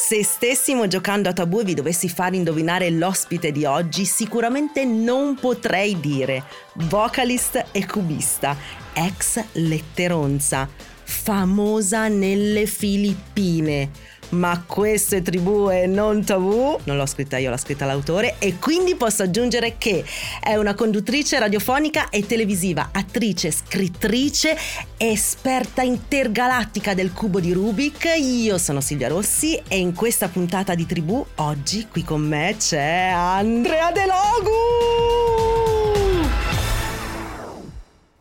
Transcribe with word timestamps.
Se 0.00 0.22
stessimo 0.22 0.86
giocando 0.86 1.28
a 1.28 1.32
tabù 1.32 1.58
e 1.58 1.64
vi 1.64 1.74
dovessi 1.74 2.08
far 2.08 2.32
indovinare 2.32 2.88
l'ospite 2.88 3.50
di 3.50 3.64
oggi, 3.64 4.04
sicuramente 4.04 4.84
non 4.84 5.34
potrei 5.34 5.98
dire 5.98 6.44
vocalist 6.74 7.66
e 7.72 7.84
cubista, 7.84 8.56
ex 8.94 9.42
letteronza, 9.54 10.68
famosa 11.02 12.06
nelle 12.06 12.66
Filippine 12.66 13.90
ma 14.30 14.62
questo 14.66 15.14
è 15.16 15.22
tribù 15.22 15.70
e 15.70 15.86
non 15.86 16.24
tabù. 16.24 16.78
Non 16.84 16.96
l'ho 16.96 17.06
scritta 17.06 17.38
io, 17.38 17.50
l'ha 17.50 17.56
scritta 17.56 17.86
l'autore 17.86 18.36
e 18.38 18.58
quindi 18.58 18.94
posso 18.94 19.22
aggiungere 19.22 19.76
che 19.78 20.04
è 20.40 20.56
una 20.56 20.74
conduttrice 20.74 21.38
radiofonica 21.38 22.08
e 22.10 22.26
televisiva, 22.26 22.90
attrice, 22.92 23.50
scrittrice, 23.50 24.56
esperta 24.96 25.82
intergalattica 25.82 26.94
del 26.94 27.12
cubo 27.12 27.40
di 27.40 27.52
Rubik. 27.52 28.06
Io 28.18 28.58
sono 28.58 28.80
Silvia 28.80 29.08
Rossi 29.08 29.60
e 29.68 29.78
in 29.78 29.94
questa 29.94 30.28
puntata 30.28 30.74
di 30.74 30.86
tribù 30.86 31.24
oggi 31.36 31.86
qui 31.90 32.04
con 32.04 32.20
me 32.20 32.54
c'è 32.58 33.10
Andrea 33.14 33.90
De 33.92 34.04
Logu. 34.06 34.50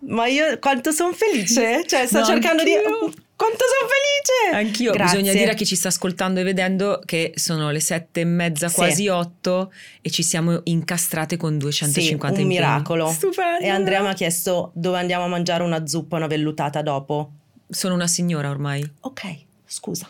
Ma 0.09 0.27
io 0.27 0.57
quanto 0.59 0.91
sono 0.91 1.11
felice, 1.11 1.83
cioè 1.85 2.07
sto 2.07 2.19
No, 2.19 2.25
cercando 2.25 2.61
anch'io. 2.61 3.09
di... 3.09 3.25
Quanto 3.47 3.63
sono 3.77 3.89
felice! 3.89 4.55
Anch'io, 4.67 4.91
Grazie. 4.91 5.17
bisogna 5.21 5.37
dire 5.37 5.51
a 5.51 5.53
chi 5.53 5.65
ci 5.65 5.75
sta 5.77 5.87
ascoltando 5.87 6.39
e 6.39 6.43
vedendo 6.43 6.99
che 7.05 7.31
sono 7.35 7.71
le 7.71 7.79
sette 7.79 8.21
e 8.21 8.25
mezza, 8.25 8.67
Sì. 8.67 8.75
quasi 8.75 9.07
otto 9.07 9.71
e 10.01 10.09
ci 10.09 10.21
siamo 10.23 10.59
incastrate 10.65 11.37
con 11.37 11.57
250 11.57 12.27
sì, 12.27 12.43
un 12.43 12.49
impegni. 12.49 12.67
miracolo. 12.67 13.09
Stupendo. 13.09 13.63
E 13.63 13.69
Andrea 13.69 14.01
mi 14.01 14.07
ha 14.09 14.13
chiesto 14.13 14.71
dove 14.73 14.97
andiamo 14.97 15.23
a 15.23 15.27
mangiare 15.27 15.63
una 15.63 15.85
zuppa, 15.87 16.17
una 16.17 16.27
vellutata 16.27 16.81
dopo. 16.81 17.31
Sono 17.69 17.93
una 17.93 18.07
signora 18.07 18.49
ormai. 18.49 18.89
Ok, 19.01 19.35
scusa. 19.65 20.09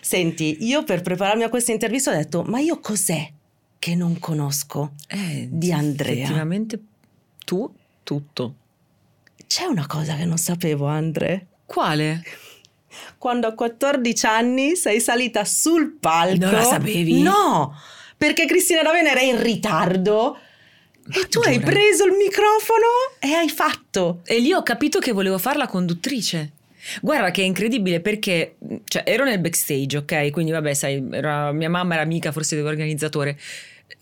Senti, 0.00 0.58
io 0.60 0.84
per 0.84 1.00
prepararmi 1.02 1.42
a 1.42 1.48
questa 1.48 1.72
intervista 1.72 2.10
ho 2.10 2.14
detto, 2.14 2.42
ma 2.42 2.60
io 2.60 2.78
cos'è 2.80 3.28
che 3.78 3.94
non 3.94 4.18
conosco 4.18 4.92
Eh, 5.08 5.48
di 5.50 5.72
Andrea? 5.72 6.12
Effettivamente 6.24 6.80
tu, 7.44 7.72
tutto. 8.02 8.54
C'è 9.46 9.64
una 9.64 9.86
cosa 9.86 10.14
che 10.16 10.24
non 10.24 10.38
sapevo, 10.38 10.86
Andre. 10.86 11.46
Quale? 11.66 12.22
Quando 13.18 13.46
a 13.46 13.52
14 13.54 14.26
anni 14.26 14.76
sei 14.76 15.00
salita 15.00 15.44
sul 15.44 15.96
palco. 15.98 16.44
Non 16.44 16.52
la 16.52 16.62
sapevi? 16.62 17.22
No, 17.22 17.74
perché 18.16 18.46
Cristina 18.46 18.82
Raven 18.82 19.06
era 19.06 19.20
in 19.20 19.40
ritardo. 19.40 20.38
E 21.08 21.28
tu 21.28 21.38
hai 21.40 21.54
giura? 21.58 21.66
preso 21.66 22.04
il 22.04 22.12
microfono 22.12 22.86
e 23.20 23.32
hai 23.32 23.48
fatto. 23.48 24.22
E 24.24 24.38
lì 24.40 24.52
ho 24.52 24.62
capito 24.62 24.98
che 24.98 25.12
volevo 25.12 25.38
fare 25.38 25.58
la 25.58 25.68
conduttrice. 25.68 26.52
Guarda 27.02 27.30
che 27.30 27.42
è 27.42 27.44
incredibile 27.44 28.00
perché 28.00 28.56
cioè, 28.84 29.02
ero 29.06 29.24
nel 29.24 29.40
backstage, 29.40 29.96
ok? 29.98 30.30
Quindi 30.30 30.52
vabbè, 30.52 30.74
sai, 30.74 31.06
era- 31.12 31.52
mia 31.52 31.70
mamma 31.70 31.94
era 31.94 32.02
amica 32.02 32.32
forse 32.32 32.56
dell'organizzatore. 32.56 33.38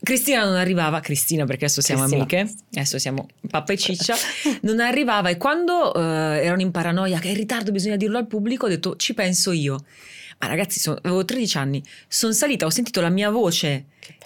Cristina 0.03 0.45
non 0.45 0.55
arrivava, 0.57 1.01
Cristina 1.01 1.45
perché 1.45 1.65
adesso 1.67 1.81
siamo 1.81 2.03
Cristina. 2.07 2.23
amiche, 2.25 2.55
adesso 2.73 2.99
siamo 2.99 3.29
pappa 3.49 3.73
e 3.73 3.77
ciccia, 3.77 4.15
non 4.63 4.81
arrivava 4.81 5.29
e 5.31 5.37
quando 5.37 5.95
eh, 5.95 6.01
erano 6.45 6.61
in 6.63 6.71
paranoia 6.71 7.19
che 7.19 7.29
è 7.29 7.31
in 7.31 7.37
ritardo 7.37 7.71
bisogna 7.71 7.97
dirlo 7.97 8.19
al 8.19 8.27
pubblico 8.27 8.67
ho 8.67 8.69
detto 8.69 8.97
ci 8.97 9.15
penso 9.15 9.53
io. 9.53 9.85
Ma 10.39 10.47
ragazzi, 10.49 10.81
sono- 10.81 10.99
avevo 11.01 11.25
13 11.25 11.57
anni, 11.59 11.83
sono 12.09 12.33
salita, 12.33 12.67
ho 12.67 12.71
sentito 12.71 13.01
la 13.01 13.09
mia 13.09 13.31
voce 13.31 13.85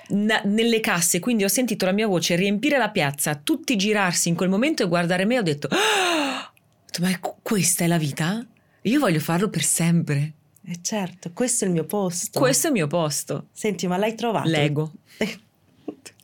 na- 0.08 0.40
nelle 0.44 0.80
casse, 0.80 1.20
quindi 1.20 1.44
ho 1.44 1.48
sentito 1.48 1.84
la 1.84 1.92
mia 1.92 2.06
voce 2.06 2.34
riempire 2.34 2.78
la 2.78 2.88
piazza, 2.90 3.34
tutti 3.34 3.76
girarsi 3.76 4.28
in 4.28 4.34
quel 4.34 4.48
momento 4.48 4.82
e 4.82 4.88
guardare 4.88 5.26
me, 5.26 5.38
ho 5.38 5.42
detto, 5.42 5.68
"Ah!" 5.70 6.50
Detto, 6.90 7.02
ma 7.02 7.18
questa 7.42 7.84
è 7.84 7.86
la 7.86 7.98
vita? 7.98 8.44
Io 8.82 8.98
voglio 9.00 9.20
farlo 9.20 9.48
per 9.50 9.62
sempre. 9.62 10.32
E 10.64 10.78
certo, 10.82 11.30
questo 11.32 11.64
è 11.64 11.68
il 11.68 11.74
mio 11.74 11.84
posto. 11.84 12.38
Questo 12.38 12.66
è 12.66 12.70
il 12.70 12.76
mio 12.76 12.86
posto. 12.86 13.46
Senti, 13.52 13.86
ma 13.86 13.96
l'hai 13.96 14.14
trovato? 14.14 14.48
Lego. 14.48 14.92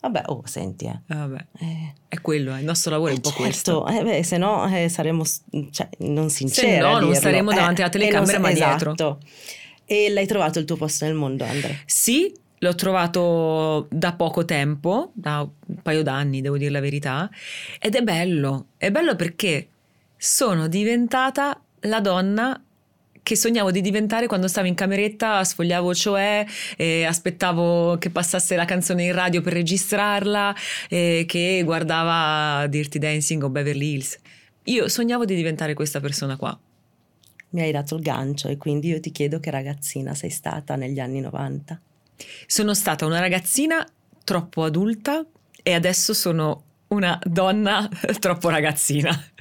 Vabbè, 0.01 0.23
oh, 0.27 0.43
senti, 0.45 0.85
eh. 0.85 1.01
Eh, 1.09 1.15
Vabbè, 1.15 1.47
Eh, 1.61 1.93
è 2.09 2.21
quello, 2.21 2.55
eh, 2.55 2.59
il 2.59 2.65
nostro 2.67 2.91
lavoro 2.91 3.11
è 3.13 3.15
un 3.15 3.21
po' 3.21 3.29
certo, 3.31 3.43
questo. 3.43 3.87
eh, 3.87 4.03
beh, 4.03 4.23
se 4.23 4.37
no 4.37 4.67
eh, 4.75 4.89
saremmo 4.91 5.25
s- 5.25 5.41
cioè, 5.71 5.89
non 6.01 6.29
sinceri. 6.29 6.79
no, 6.79 6.97
a 6.97 7.01
non 7.01 7.15
Eh, 7.15 7.21
davanti 7.55 7.81
alla 7.81 7.91
telecamera, 7.91 8.39
ma 8.39 8.53
dietro. 8.53 8.93
esatto. 8.93 9.21
E 9.87 10.11
l'hai 10.11 10.27
trovato 10.27 10.59
il 10.59 10.67
tuo 10.67 10.77
posto 10.77 11.07
nel 11.07 11.15
mondo, 11.15 11.45
Andre? 11.45 11.81
Sì, 11.87 12.31
l'ho 12.59 12.75
trovato 12.75 13.87
da 13.91 14.13
poco 14.13 14.45
tempo, 14.45 15.11
da 15.15 15.41
un 15.41 15.81
paio 15.83 16.03
d'anni, 16.03 16.43
devo 16.43 16.59
dire 16.59 16.71
la 16.71 16.81
verità, 16.81 17.31
ed 17.81 17.95
è 17.95 18.03
bello. 18.03 18.67
È 18.77 18.91
bello 18.91 19.17
perché 19.17 19.69
sono 20.25 20.69
diventata 20.69 21.61
la 21.81 22.01
donna 22.01 22.59
che 23.23 23.37
sognavo 23.37 23.71
di 23.71 23.83
diventare 23.83 24.27
quando 24.27 24.49
stavo 24.49 24.67
in 24.67 24.75
cameretta, 24.75 25.45
sfogliavo 25.45 25.95
cioè, 25.95 26.47
e 26.79 27.05
aspettavo 27.05 27.99
che 27.99 28.09
passasse 28.09 28.57
la 28.57 28.65
canzone 28.65 29.05
in 29.05 29.13
radio 29.13 29.43
per 29.43 29.53
registrarla, 29.53 30.55
e 30.89 31.25
che 31.29 31.61
guardava 31.63 32.67
Dirty 32.69 32.99
Dancing 32.99 33.43
o 33.43 33.51
Beverly 33.51 33.93
Hills. 33.93 34.19
Io 34.65 34.89
sognavo 34.89 35.27
di 35.27 35.35
diventare 35.35 35.75
questa 35.75 36.01
persona 36.01 36.37
qua. 36.37 36.59
Mi 37.51 37.61
hai 37.61 37.71
dato 37.71 37.97
il 37.97 38.03
gancio 38.03 38.49
e 38.49 38.57
quindi 38.57 38.89
io 38.89 39.01
ti 39.01 39.11
chiedo 39.11 39.39
che 39.41 39.51
ragazzina 39.51 40.15
sei 40.15 40.31
stata 40.31 40.75
negli 40.75 41.01
anni 41.01 41.21
90. 41.21 41.79
Sono 42.47 42.73
stata 42.73 43.05
una 43.05 43.21
ragazzina 43.21 43.87
troppo 44.25 44.65
adulta 44.65 45.23
e 45.63 45.75
adesso 45.75 46.15
sono 46.15 46.63
una 46.89 47.19
donna 47.25 47.87
troppo 48.19 48.49
ragazzina. 48.49 49.33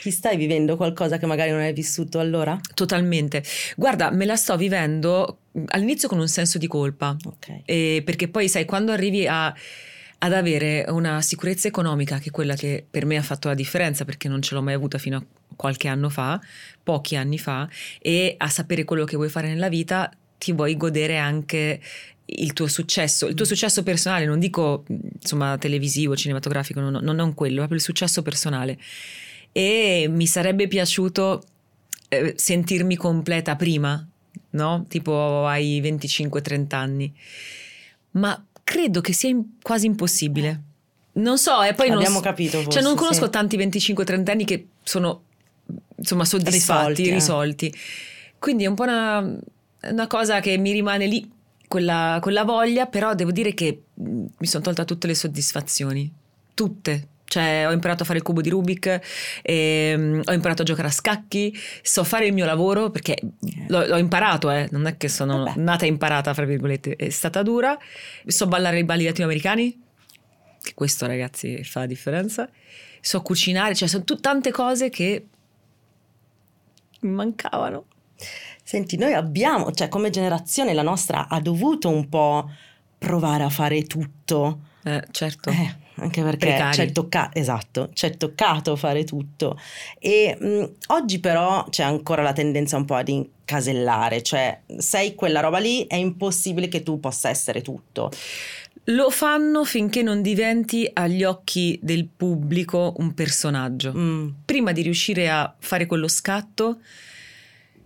Ti 0.00 0.10
stai 0.10 0.36
vivendo 0.36 0.76
qualcosa 0.76 1.18
che 1.18 1.26
magari 1.26 1.50
non 1.50 1.60
hai 1.60 1.72
vissuto 1.72 2.18
allora? 2.18 2.58
Totalmente. 2.74 3.42
Guarda, 3.76 4.10
me 4.10 4.24
la 4.24 4.36
sto 4.36 4.56
vivendo 4.56 5.38
all'inizio 5.66 6.08
con 6.08 6.18
un 6.18 6.28
senso 6.28 6.58
di 6.58 6.66
colpa, 6.66 7.16
Ok. 7.24 7.62
eh, 7.64 8.02
perché 8.04 8.28
poi 8.28 8.48
sai, 8.48 8.64
quando 8.64 8.92
arrivi 8.92 9.26
a- 9.26 9.54
ad 10.20 10.32
avere 10.32 10.84
una 10.88 11.22
sicurezza 11.22 11.68
economica, 11.68 12.18
che 12.18 12.28
è 12.28 12.32
quella 12.32 12.54
che 12.54 12.84
per 12.88 13.04
me 13.06 13.16
ha 13.16 13.22
fatto 13.22 13.48
la 13.48 13.54
differenza, 13.54 14.04
perché 14.04 14.28
non 14.28 14.42
ce 14.42 14.54
l'ho 14.54 14.62
mai 14.62 14.74
avuta 14.74 14.98
fino 14.98 15.16
a 15.16 15.24
qualche 15.54 15.88
anno 15.88 16.08
fa, 16.08 16.40
pochi 16.82 17.16
anni 17.16 17.38
fa, 17.38 17.68
e 18.00 18.34
a 18.36 18.48
sapere 18.48 18.84
quello 18.84 19.04
che 19.04 19.16
vuoi 19.16 19.28
fare 19.28 19.48
nella 19.48 19.68
vita, 19.68 20.10
ti 20.38 20.52
vuoi 20.52 20.76
godere 20.76 21.18
anche 21.18 21.80
il 22.30 22.52
tuo 22.52 22.66
successo, 22.66 23.26
il 23.26 23.34
tuo 23.34 23.44
successo 23.46 23.82
personale, 23.82 24.24
non 24.26 24.38
dico 24.38 24.84
insomma 24.88 25.56
televisivo, 25.56 26.14
cinematografico, 26.16 26.80
non, 26.80 26.98
non 27.02 27.20
è 27.20 27.34
quello, 27.34 27.56
proprio 27.56 27.78
il 27.78 27.82
successo 27.82 28.22
personale. 28.22 28.76
E 29.52 30.06
mi 30.10 30.26
sarebbe 30.26 30.68
piaciuto 30.68 31.42
eh, 32.08 32.34
sentirmi 32.36 32.96
completa 32.96 33.56
prima, 33.56 34.06
no? 34.50 34.84
Tipo 34.88 35.46
ai 35.46 35.80
25-30 35.80 36.74
anni. 36.74 37.12
Ma 38.12 38.42
credo 38.64 39.00
che 39.00 39.12
sia 39.12 39.28
in- 39.30 39.44
quasi 39.62 39.86
impossibile. 39.86 40.62
Non 41.12 41.38
so, 41.38 41.62
e 41.62 41.74
poi 41.74 41.88
non 41.88 41.98
Abbiamo 41.98 42.18
s- 42.20 42.22
capito 42.22 42.58
forse, 42.62 42.78
Cioè, 42.78 42.82
non 42.82 42.96
conosco 42.96 43.24
sì. 43.24 43.30
tanti 43.30 43.56
25-30 43.56 44.30
anni 44.30 44.44
che 44.44 44.68
sono 44.82 45.22
insomma 45.96 46.24
soddisfatti, 46.24 47.02
Risolti, 47.02 47.10
risolti. 47.10 47.66
eh. 47.68 47.78
Quindi 48.38 48.64
è 48.64 48.66
un 48.68 48.74
po' 48.74 48.84
una, 48.84 49.36
una 49.90 50.06
cosa 50.06 50.40
che 50.40 50.56
mi 50.58 50.70
rimane 50.72 51.06
lì, 51.06 51.28
quella, 51.66 52.18
quella 52.22 52.44
voglia, 52.44 52.86
però 52.86 53.14
devo 53.14 53.32
dire 53.32 53.52
che 53.52 53.82
mh, 53.94 54.24
mi 54.38 54.46
sono 54.46 54.62
tolta 54.62 54.84
tutte 54.84 55.06
le 55.08 55.14
soddisfazioni. 55.14 56.10
Tutte. 56.54 57.08
Cioè, 57.28 57.66
ho 57.68 57.72
imparato 57.72 58.04
a 58.04 58.06
fare 58.06 58.18
il 58.18 58.24
cubo 58.24 58.40
di 58.40 58.48
Rubik, 58.48 59.00
ehm, 59.42 60.22
ho 60.24 60.32
imparato 60.32 60.62
a 60.62 60.64
giocare 60.64 60.88
a 60.88 60.90
scacchi, 60.90 61.54
so 61.82 62.02
fare 62.02 62.26
il 62.26 62.32
mio 62.32 62.46
lavoro 62.46 62.90
perché 62.90 63.18
l'ho, 63.66 63.86
l'ho 63.86 63.98
imparato, 63.98 64.50
eh, 64.50 64.66
non 64.70 64.86
è 64.86 64.96
che 64.96 65.08
sono 65.08 65.44
Vabbè. 65.44 65.60
nata 65.60 65.84
e 65.84 65.88
imparata, 65.88 66.32
fra 66.32 66.46
virgolette, 66.46 66.96
è 66.96 67.10
stata 67.10 67.42
dura. 67.42 67.76
So 68.26 68.46
ballare 68.46 68.78
i 68.78 68.84
balli 68.84 69.04
latinoamericani, 69.04 69.78
che 70.62 70.72
questo 70.74 71.06
ragazzi 71.06 71.62
fa 71.64 71.80
la 71.80 71.86
differenza. 71.86 72.48
So 73.00 73.20
cucinare, 73.20 73.74
cioè 73.74 73.88
sono 73.88 74.04
tut- 74.04 74.22
tante 74.22 74.50
cose 74.50 74.88
che 74.88 75.26
mi 77.00 77.10
mancavano. 77.10 77.84
Senti, 78.62 78.96
noi 78.96 79.12
abbiamo, 79.12 79.70
cioè 79.72 79.88
come 79.88 80.08
generazione 80.10 80.72
la 80.72 80.82
nostra 80.82 81.28
ha 81.28 81.40
dovuto 81.40 81.90
un 81.90 82.08
po' 82.08 82.50
provare 82.98 83.44
a 83.44 83.50
fare 83.50 83.82
tutto. 83.84 84.60
Eh, 84.82 85.04
certo. 85.10 85.50
Eh, 85.50 85.86
anche 85.98 86.22
perché 86.22 86.46
c'è 86.70 86.92
tocca- 86.92 87.30
esatto, 87.32 87.90
c'è 87.92 88.16
toccato 88.16 88.76
fare 88.76 89.04
tutto. 89.04 89.58
E 89.98 90.36
mh, 90.38 90.70
oggi 90.88 91.18
però 91.20 91.66
c'è 91.70 91.82
ancora 91.82 92.22
la 92.22 92.32
tendenza 92.32 92.76
un 92.76 92.84
po' 92.84 92.94
ad 92.94 93.08
incasellare, 93.08 94.22
cioè 94.22 94.60
sei 94.78 95.14
quella 95.14 95.40
roba 95.40 95.58
lì, 95.58 95.86
è 95.86 95.96
impossibile 95.96 96.68
che 96.68 96.82
tu 96.82 97.00
possa 97.00 97.28
essere 97.28 97.62
tutto. 97.62 98.10
Lo 98.84 99.10
fanno 99.10 99.64
finché 99.64 100.00
non 100.02 100.22
diventi 100.22 100.88
agli 100.90 101.22
occhi 101.22 101.78
del 101.82 102.06
pubblico 102.08 102.94
un 102.98 103.12
personaggio. 103.12 103.92
Mm, 103.94 104.28
Prima 104.46 104.72
di 104.72 104.80
riuscire 104.82 105.28
a 105.28 105.54
fare 105.58 105.84
quello 105.84 106.08
scatto, 106.08 106.78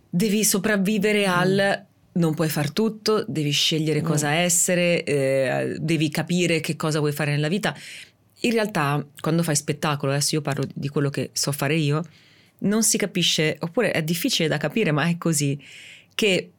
devi 0.08 0.44
sopravvivere 0.44 1.26
al 1.26 1.86
non 2.14 2.34
puoi 2.34 2.48
far 2.48 2.70
tutto, 2.70 3.24
devi 3.26 3.50
scegliere 3.50 4.02
Mm. 4.02 4.04
cosa 4.04 4.32
essere, 4.32 5.02
eh, 5.04 5.76
devi 5.78 6.10
capire 6.10 6.60
che 6.60 6.76
cosa 6.76 6.98
vuoi 6.98 7.12
fare 7.12 7.30
nella 7.30 7.48
vita. 7.48 7.74
In 8.40 8.52
realtà, 8.52 9.04
quando 9.20 9.42
fai 9.42 9.56
spettacolo, 9.56 10.12
adesso 10.12 10.34
io 10.34 10.42
parlo 10.42 10.66
di 10.74 10.88
quello 10.88 11.10
che 11.10 11.30
so 11.32 11.52
fare 11.52 11.76
io, 11.76 12.02
non 12.58 12.82
si 12.82 12.98
capisce, 12.98 13.56
oppure 13.60 13.92
è 13.92 14.02
difficile 14.02 14.48
da 14.48 14.56
capire, 14.56 14.92
ma 14.92 15.08
è 15.08 15.16
così, 15.16 15.58
che 16.14 16.50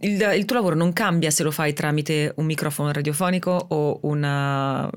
il, 0.00 0.20
il 0.36 0.44
tuo 0.44 0.56
lavoro 0.56 0.74
non 0.74 0.92
cambia 0.92 1.30
se 1.30 1.42
lo 1.42 1.50
fai 1.50 1.72
tramite 1.72 2.32
un 2.36 2.44
microfono 2.44 2.92
radiofonico 2.92 3.50
o 3.68 4.00
una 4.02 4.90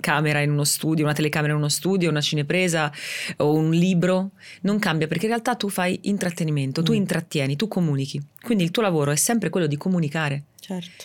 camera 0.00 0.40
in 0.40 0.50
uno 0.50 0.64
studio, 0.64 1.04
una 1.04 1.12
telecamera 1.12 1.52
in 1.52 1.58
uno 1.58 1.68
studio, 1.68 2.08
una 2.08 2.20
cinepresa 2.22 2.90
o 3.38 3.52
un 3.52 3.70
libro. 3.72 4.30
Non 4.62 4.78
cambia 4.78 5.06
perché 5.06 5.24
in 5.26 5.30
realtà 5.32 5.54
tu 5.56 5.68
fai 5.68 5.98
intrattenimento, 6.04 6.82
tu 6.82 6.92
Mm. 6.92 6.96
intrattieni, 6.96 7.56
tu 7.56 7.68
comunichi. 7.68 8.20
Quindi 8.40 8.64
il 8.64 8.70
tuo 8.70 8.82
lavoro 8.82 9.10
è 9.10 9.16
sempre 9.16 9.50
quello 9.50 9.66
di 9.66 9.76
comunicare. 9.76 10.44
certo. 10.60 11.04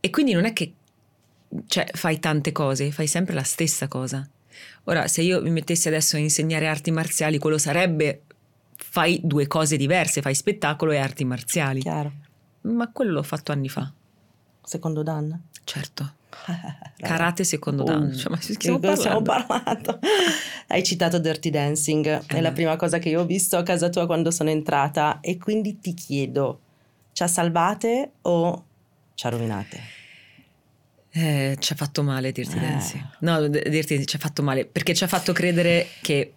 E 0.00 0.10
quindi 0.10 0.32
non 0.32 0.44
è 0.44 0.52
che 0.52 0.72
cioè, 1.66 1.86
fai 1.94 2.20
tante 2.20 2.52
cose, 2.52 2.90
fai 2.92 3.06
sempre 3.06 3.34
la 3.34 3.42
stessa 3.42 3.88
cosa. 3.88 4.28
Ora, 4.84 5.08
se 5.08 5.22
io 5.22 5.40
mi 5.40 5.50
mettessi 5.50 5.88
adesso 5.88 6.16
a 6.16 6.18
insegnare 6.18 6.66
arti 6.66 6.90
marziali, 6.90 7.38
quello 7.38 7.56
sarebbe 7.58 8.22
fai 8.76 9.18
due 9.22 9.46
cose 9.46 9.76
diverse, 9.78 10.20
fai 10.20 10.34
spettacolo 10.34 10.92
e 10.92 10.98
arti 10.98 11.24
marziali. 11.24 11.80
Chiaro. 11.80 12.12
Ma 12.62 12.90
quello 12.92 13.12
l'ho 13.12 13.22
fatto 13.22 13.52
anni 13.52 13.68
fa, 13.68 13.90
Secondo 14.62 15.02
Dan? 15.02 15.40
certo. 15.64 16.12
Karate 16.98 17.42
secondo 17.44 17.82
Dan. 17.84 18.12
Cioè, 18.14 18.30
ma 18.30 18.38
stiamo 18.40 18.78
cosa 18.80 18.96
stiamo 18.96 19.22
parlando? 19.22 19.62
parlando? 19.62 19.98
Hai 20.68 20.82
citato 20.82 21.18
Dirty 21.18 21.50
Dancing, 21.50 22.06
è 22.26 22.36
Eh. 22.36 22.40
la 22.40 22.52
prima 22.52 22.76
cosa 22.76 22.98
che 22.98 23.08
io 23.08 23.20
ho 23.22 23.24
visto 23.24 23.56
a 23.56 23.62
casa 23.62 23.88
tua 23.88 24.06
quando 24.06 24.30
sono 24.30 24.50
entrata 24.50 25.20
e 25.20 25.38
quindi 25.38 25.78
ti 25.80 25.94
chiedo, 25.94 26.60
ci 27.12 27.22
ha 27.22 27.26
salvate 27.28 28.12
o 28.22 28.64
ci 29.14 29.26
ha 29.26 29.30
rovinate? 29.30 29.80
Eh, 31.10 31.56
ci 31.58 31.72
ha 31.72 31.76
fatto 31.76 32.02
male 32.02 32.30
dirti 32.32 32.56
Eh. 32.56 32.60
Dancing. 32.60 33.08
No, 33.20 33.48
d- 33.48 33.68
dirti 33.68 34.06
ci 34.06 34.16
ha 34.16 34.18
fatto 34.18 34.42
male 34.42 34.66
perché 34.66 34.94
ci 34.94 35.04
ha 35.04 35.08
fatto 35.08 35.32
credere 35.32 35.86
che, 36.02 36.34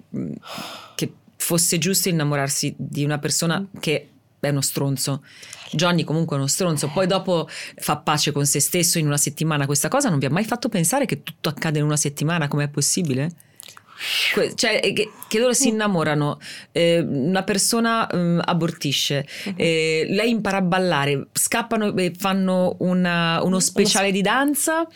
che 0.96 1.14
fosse 1.36 1.78
giusto 1.78 2.08
innamorarsi 2.08 2.74
di 2.78 3.04
una 3.04 3.20
persona 3.20 3.66
che 3.80 4.11
è 4.48 4.52
uno 4.52 4.62
stronzo. 4.62 5.24
Johnny 5.72 6.04
comunque 6.04 6.36
è 6.36 6.40
uno 6.40 6.48
stronzo, 6.48 6.90
poi 6.90 7.08
dopo 7.08 7.48
fa 7.50 7.98
pace 7.98 8.32
con 8.32 8.46
se 8.46 8.60
stesso 8.60 8.98
in 9.00 9.06
una 9.06 9.18
settimana. 9.18 9.66
Questa 9.66 9.88
cosa 9.88 10.10
non 10.10 10.20
vi 10.20 10.26
ha 10.26 10.30
mai 10.32 10.46
fatto 10.46 10.70
pensare 10.70 11.06
che 11.06 11.24
tutto 11.24 11.50
accade 11.50 11.80
in 11.80 11.86
una 11.86 11.98
settimana? 11.98 12.48
Com'è 12.48 12.68
possibile? 12.68 13.32
Cioè, 14.56 14.80
eh, 14.84 14.94
che, 14.94 15.12
che 15.28 15.40
loro 15.40 15.54
si 15.54 15.68
innamorano, 15.70 16.40
eh, 16.72 17.00
una 17.00 17.44
persona 17.44 18.10
mm, 18.14 18.40
abortisce, 18.44 19.28
eh, 19.56 20.08
lei 20.10 20.32
impara 20.32 20.58
a 20.58 20.62
ballare, 20.62 21.28
scappano 21.32 21.96
e 21.96 22.14
fanno 22.18 22.76
una- 22.80 23.42
uno 23.44 23.60
speciale 23.60 24.12
di 24.12 24.22
danza. 24.22 24.88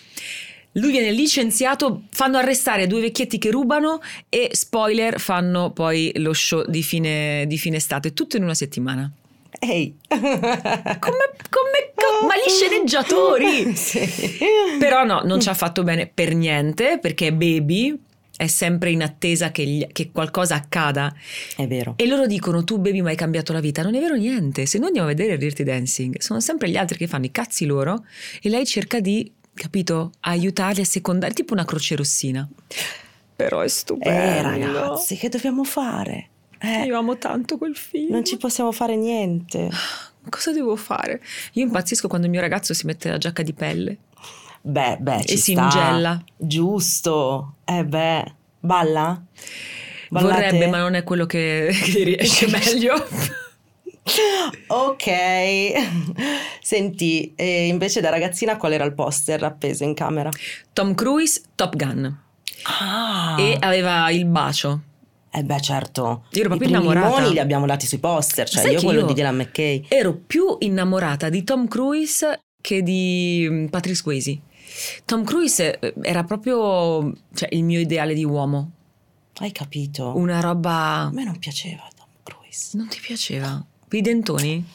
Lui 0.73 0.91
viene 0.91 1.11
licenziato, 1.11 2.03
fanno 2.09 2.37
arrestare 2.37 2.87
due 2.87 2.99
vecchietti 2.99 3.37
che 3.37 3.49
rubano 3.49 4.01
e 4.27 4.49
spoiler 4.51 5.19
fanno 5.21 5.71
poi 5.71 6.11
lo 6.15 6.33
show 6.33 6.65
di 6.67 6.83
fine, 6.83 7.45
di 7.47 7.57
fine 7.57 7.77
estate, 7.77 8.13
tutto 8.13 8.35
in 8.35 8.43
una 8.43 8.55
settimana. 8.55 9.09
Ehi! 9.59 9.95
Come, 10.07 10.19
come- 10.99 11.93
co- 11.95 12.25
ma 12.25 12.35
gli 12.35 12.49
sceneggiatori! 12.49 13.73
Sì. 13.75 14.07
Però 14.79 15.03
no, 15.03 15.21
non 15.23 15.39
ci 15.39 15.49
ha 15.49 15.53
fatto 15.53 15.83
bene 15.83 16.07
per 16.11 16.33
niente 16.35 16.99
perché 17.01 17.33
Baby 17.33 17.97
è 18.37 18.47
sempre 18.47 18.89
in 18.91 19.01
attesa 19.01 19.51
che, 19.51 19.63
gli- 19.65 19.87
che 19.91 20.11
qualcosa 20.11 20.55
accada 20.55 21.13
È 21.55 21.65
vero. 21.67 21.93
e 21.97 22.05
loro 22.05 22.25
dicono 22.27 22.63
tu 22.65 22.77
Baby 22.79 23.01
mi 23.01 23.09
hai 23.09 23.15
cambiato 23.15 23.53
la 23.53 23.59
vita. 23.61 23.81
Non 23.81 23.95
è 23.95 23.99
vero 23.99 24.15
niente, 24.15 24.65
se 24.65 24.77
noi 24.77 24.87
andiamo 24.87 25.07
a 25.07 25.11
vedere 25.13 25.37
Dirty 25.37 25.63
Dancing 25.63 26.19
sono 26.19 26.39
sempre 26.41 26.69
gli 26.69 26.75
altri 26.77 26.97
che 26.97 27.07
fanno 27.07 27.25
i 27.25 27.31
cazzi 27.31 27.65
loro 27.65 28.05
e 28.41 28.49
lei 28.49 28.65
cerca 28.65 28.99
di, 28.99 29.31
capito, 29.53 30.11
aiutarli 30.21 30.81
a 30.81 30.85
secondare, 30.85 31.33
tipo 31.33 31.53
una 31.53 31.65
croce 31.65 31.95
rossina. 31.95 32.47
Però 33.35 33.59
è 33.61 33.65
Eh 33.65 33.69
stupendo. 33.69 34.41
ragazzi, 34.41 35.15
che 35.17 35.29
dobbiamo 35.29 35.63
fare? 35.63 36.29
Eh, 36.65 36.85
Io 36.85 36.97
amo 36.97 37.17
tanto 37.17 37.57
quel 37.57 37.75
film. 37.75 38.11
non 38.11 38.25
ci 38.25 38.37
possiamo 38.37 38.71
fare 38.71 38.95
niente. 38.95 39.69
Cosa 40.29 40.51
devo 40.51 40.75
fare? 40.75 41.21
Io 41.53 41.63
impazzisco 41.63 42.07
quando 42.07 42.25
il 42.25 42.31
mio 42.31 42.41
ragazzo 42.41 42.73
si 42.73 42.85
mette 42.87 43.09
la 43.09 43.17
giacca 43.17 43.43
di 43.43 43.53
pelle. 43.53 43.97
Beh, 44.61 44.97
beh, 44.99 45.23
ci 45.25 45.33
E 45.33 45.37
si 45.37 45.51
sta. 45.51 45.61
ingella. 45.63 46.23
Giusto. 46.35 47.55
Eh 47.65 47.85
beh, 47.85 48.33
balla? 48.59 49.21
Ballate? 50.09 50.33
Vorrebbe, 50.33 50.67
ma 50.67 50.79
non 50.79 50.95
è 50.95 51.03
quello 51.03 51.25
che, 51.27 51.69
che 51.85 52.03
riesce 52.03 52.47
meglio. 52.49 52.95
Ok. 54.67 55.05
Senti, 56.61 57.33
e 57.35 57.67
invece 57.67 58.01
da 58.01 58.09
ragazzina 58.09 58.57
qual 58.57 58.73
era 58.73 58.83
il 58.85 58.93
poster 58.93 59.43
appeso 59.43 59.83
in 59.83 59.93
camera? 59.93 60.29
Tom 60.73 60.95
Cruise, 60.95 61.41
Top 61.55 61.75
Gun. 61.75 62.19
Ah. 62.79 63.35
E 63.39 63.57
aveva 63.59 64.09
il 64.09 64.25
bacio. 64.25 64.81
Eh 65.37 65.43
beh, 65.43 65.59
certo. 65.59 66.23
Io 66.31 66.39
ero 66.39 66.53
I 66.53 66.57
proprio 66.57 66.57
primi 66.57 66.73
innamorata. 66.75 67.15
limoni 67.15 67.33
li 67.33 67.39
abbiamo 67.39 67.65
dati 67.65 67.85
sui 67.85 67.97
poster, 67.97 68.47
cioè 68.49 68.61
Sai 68.63 68.71
io 68.71 68.81
quello 68.81 69.01
io- 69.01 69.05
di 69.05 69.13
Dylan 69.13 69.35
McKay. 69.35 69.85
Ero 69.89 70.13
più 70.15 70.55
innamorata 70.59 71.27
di 71.29 71.43
Tom 71.43 71.67
Cruise 71.67 72.39
che 72.61 72.81
di 72.81 73.45
mm, 73.49 73.65
Patrick 73.65 73.97
Swayze. 73.97 74.39
Tom 75.03 75.23
Cruise 75.25 75.77
eh, 75.79 75.93
era 76.01 76.23
proprio 76.23 77.11
cioè, 77.33 77.49
il 77.51 77.63
mio 77.63 77.79
ideale 77.79 78.13
di 78.13 78.23
uomo. 78.23 78.71
Hai 79.39 79.51
capito? 79.51 80.13
Una 80.15 80.39
roba... 80.39 80.71
A 80.71 81.11
me 81.11 81.25
non 81.25 81.37
piaceva 81.37 81.83
Tom 81.95 82.07
Cruise. 82.23 82.77
Non 82.77 82.87
ti 82.87 82.99
piaceva? 83.01 83.61
I 83.91 84.01
dentoni? 84.01 84.65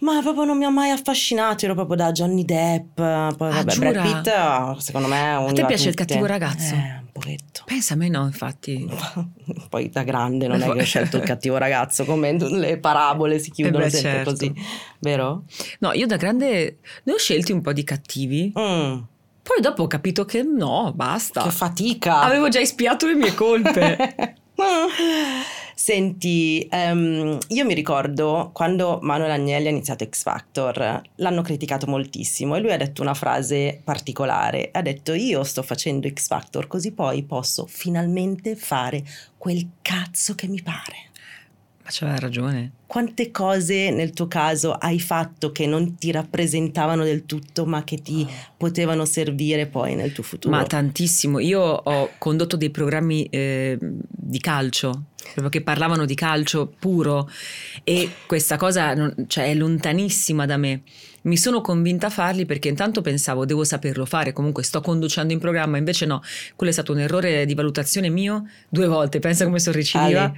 Ma 0.00 0.20
proprio 0.22 0.44
non 0.44 0.56
mi 0.56 0.64
ha 0.64 0.70
mai 0.70 0.90
affascinato, 0.90 1.64
ero 1.66 1.74
proprio 1.74 1.96
da 1.96 2.10
Johnny 2.10 2.44
Depp, 2.44 2.94
poi 2.96 3.34
vabbè, 3.36 3.72
giura? 3.72 3.90
Brad 3.90 4.22
Pitt 4.22 4.80
secondo 4.80 5.08
me 5.08 5.34
A 5.34 5.52
te 5.52 5.66
piace 5.66 5.90
il 5.90 5.94
cattivo 5.94 6.24
ragazzo? 6.24 6.74
Eh, 6.74 7.02
un 7.28 7.36
pochetto. 7.36 7.62
Pensa 7.66 7.94
a 7.94 7.96
me 7.96 8.08
no, 8.08 8.24
infatti. 8.24 8.88
Poi 9.68 9.88
da 9.90 10.02
grande 10.02 10.46
non 10.46 10.60
è 10.60 10.64
che 10.70 10.80
ho 10.80 10.84
scelto 10.84 11.16
il 11.18 11.22
cattivo 11.22 11.56
ragazzo, 11.56 12.04
come 12.04 12.32
le 12.38 12.78
parabole 12.78 13.38
si 13.38 13.50
chiudono 13.50 13.84
Eh 13.84 13.88
beh, 13.88 13.90
sempre 13.90 14.10
certo. 14.10 14.30
così, 14.30 14.52
vero? 15.00 15.44
No, 15.80 15.92
io 15.92 16.06
da 16.06 16.16
grande 16.16 16.78
ne 17.04 17.12
ho 17.12 17.18
scelti 17.18 17.52
un 17.52 17.60
po' 17.60 17.72
di 17.72 17.84
cattivi. 17.84 18.52
Mm, 18.58 18.98
Poi 19.42 19.60
dopo 19.60 19.82
ho 19.84 19.86
capito 19.86 20.24
che 20.24 20.42
no, 20.42 20.92
basta. 20.94 21.42
che 21.42 21.50
fatica! 21.50 22.20
Avevo 22.20 22.48
già 22.48 22.60
espiato 22.60 23.06
le 23.06 23.14
mie 23.14 23.34
colpe. 23.34 24.36
Senti, 25.82 26.68
ehm, 26.70 27.38
io 27.48 27.64
mi 27.64 27.72
ricordo 27.72 28.50
quando 28.52 28.98
Manuel 29.00 29.30
Agnelli 29.30 29.66
ha 29.66 29.70
iniziato 29.70 30.06
X 30.06 30.24
Factor, 30.24 31.00
l'hanno 31.14 31.40
criticato 31.40 31.86
moltissimo 31.86 32.54
e 32.54 32.60
lui 32.60 32.70
ha 32.70 32.76
detto 32.76 33.00
una 33.00 33.14
frase 33.14 33.80
particolare, 33.82 34.68
ha 34.72 34.82
detto 34.82 35.14
io 35.14 35.42
sto 35.42 35.62
facendo 35.62 36.06
X 36.06 36.26
Factor 36.26 36.66
così 36.66 36.92
poi 36.92 37.22
posso 37.22 37.64
finalmente 37.66 38.56
fare 38.56 39.02
quel 39.38 39.66
cazzo 39.80 40.34
che 40.34 40.48
mi 40.48 40.60
pare. 40.60 41.08
Ma 41.82 41.88
c'aveva 41.88 42.18
ragione. 42.18 42.72
Quante 42.86 43.30
cose 43.30 43.90
nel 43.90 44.10
tuo 44.12 44.28
caso 44.28 44.72
hai 44.72 45.00
fatto 45.00 45.50
che 45.50 45.66
non 45.66 45.96
ti 45.96 46.10
rappresentavano 46.12 47.04
del 47.04 47.24
tutto 47.24 47.64
ma 47.64 47.84
che 47.84 48.02
ti 48.02 48.28
potevano 48.54 49.06
servire 49.06 49.66
poi 49.66 49.94
nel 49.94 50.12
tuo 50.12 50.24
futuro? 50.24 50.54
Ma 50.54 50.62
tantissimo. 50.62 51.38
Io 51.38 51.62
ho 51.62 52.10
condotto 52.18 52.58
dei 52.58 52.70
programmi 52.70 53.24
eh, 53.30 53.78
di 54.30 54.38
calcio, 54.38 55.06
proprio 55.32 55.48
che 55.48 55.60
parlavano 55.60 56.04
di 56.04 56.14
calcio 56.14 56.72
puro 56.78 57.28
e 57.82 58.10
questa 58.26 58.56
cosa 58.56 58.94
non- 58.94 59.12
cioè, 59.26 59.50
è 59.50 59.54
lontanissima 59.54 60.46
da 60.46 60.56
me. 60.56 60.82
Mi 61.22 61.36
sono 61.36 61.60
convinta 61.60 62.06
a 62.06 62.10
farli 62.10 62.46
perché 62.46 62.68
intanto 62.68 63.02
pensavo 63.02 63.44
devo 63.44 63.64
saperlo 63.64 64.06
fare, 64.06 64.32
comunque 64.32 64.62
sto 64.62 64.80
conducendo 64.80 65.32
in 65.32 65.38
programma, 65.38 65.76
invece 65.76 66.06
no, 66.06 66.22
quello 66.56 66.70
è 66.70 66.74
stato 66.74 66.92
un 66.92 67.00
errore 67.00 67.44
di 67.44 67.54
valutazione 67.54 68.08
mio 68.08 68.46
due 68.68 68.86
volte, 68.86 69.18
pensa 69.18 69.44
come 69.44 69.58
sono 69.58 69.76
recidiva, 69.76 70.32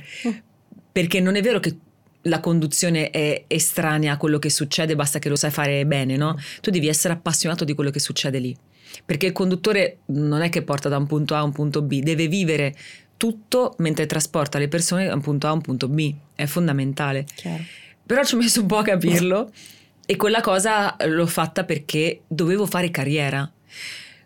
perché 0.90 1.20
non 1.20 1.36
è 1.36 1.42
vero 1.42 1.60
che 1.60 1.76
la 2.22 2.40
conduzione 2.40 3.10
è 3.10 3.44
estranea 3.46 4.14
a 4.14 4.16
quello 4.16 4.38
che 4.38 4.50
succede, 4.50 4.94
basta 4.96 5.18
che 5.18 5.28
lo 5.28 5.36
sai 5.36 5.50
fare 5.50 5.84
bene, 5.86 6.16
no? 6.16 6.36
Tu 6.60 6.70
devi 6.70 6.88
essere 6.88 7.14
appassionato 7.14 7.64
di 7.64 7.74
quello 7.74 7.90
che 7.90 8.00
succede 8.00 8.38
lì. 8.38 8.56
Perché 9.04 9.26
il 9.26 9.32
conduttore 9.32 10.00
non 10.06 10.42
è 10.42 10.48
che 10.50 10.62
porta 10.62 10.88
da 10.88 10.98
un 10.98 11.06
punto 11.06 11.34
A 11.34 11.38
a 11.38 11.42
un 11.42 11.52
punto 11.52 11.80
B, 11.82 12.00
deve 12.02 12.28
vivere 12.28 12.74
tutto 13.22 13.76
mentre 13.78 14.06
trasporta 14.06 14.58
le 14.58 14.66
persone 14.66 15.06
da 15.06 15.14
un 15.14 15.20
punto 15.20 15.46
A 15.46 15.50
a 15.50 15.52
un 15.52 15.60
punto 15.60 15.86
B. 15.86 16.12
È 16.34 16.44
fondamentale. 16.46 17.24
Chiaro. 17.36 17.62
Però 18.04 18.24
ci 18.24 18.34
ho 18.34 18.38
messo 18.38 18.60
un 18.62 18.66
po' 18.66 18.78
a 18.78 18.82
capirlo 18.82 19.52
e 20.04 20.16
quella 20.16 20.40
cosa 20.40 20.96
l'ho 21.06 21.26
fatta 21.28 21.62
perché 21.62 22.22
dovevo 22.26 22.66
fare 22.66 22.90
carriera. 22.90 23.48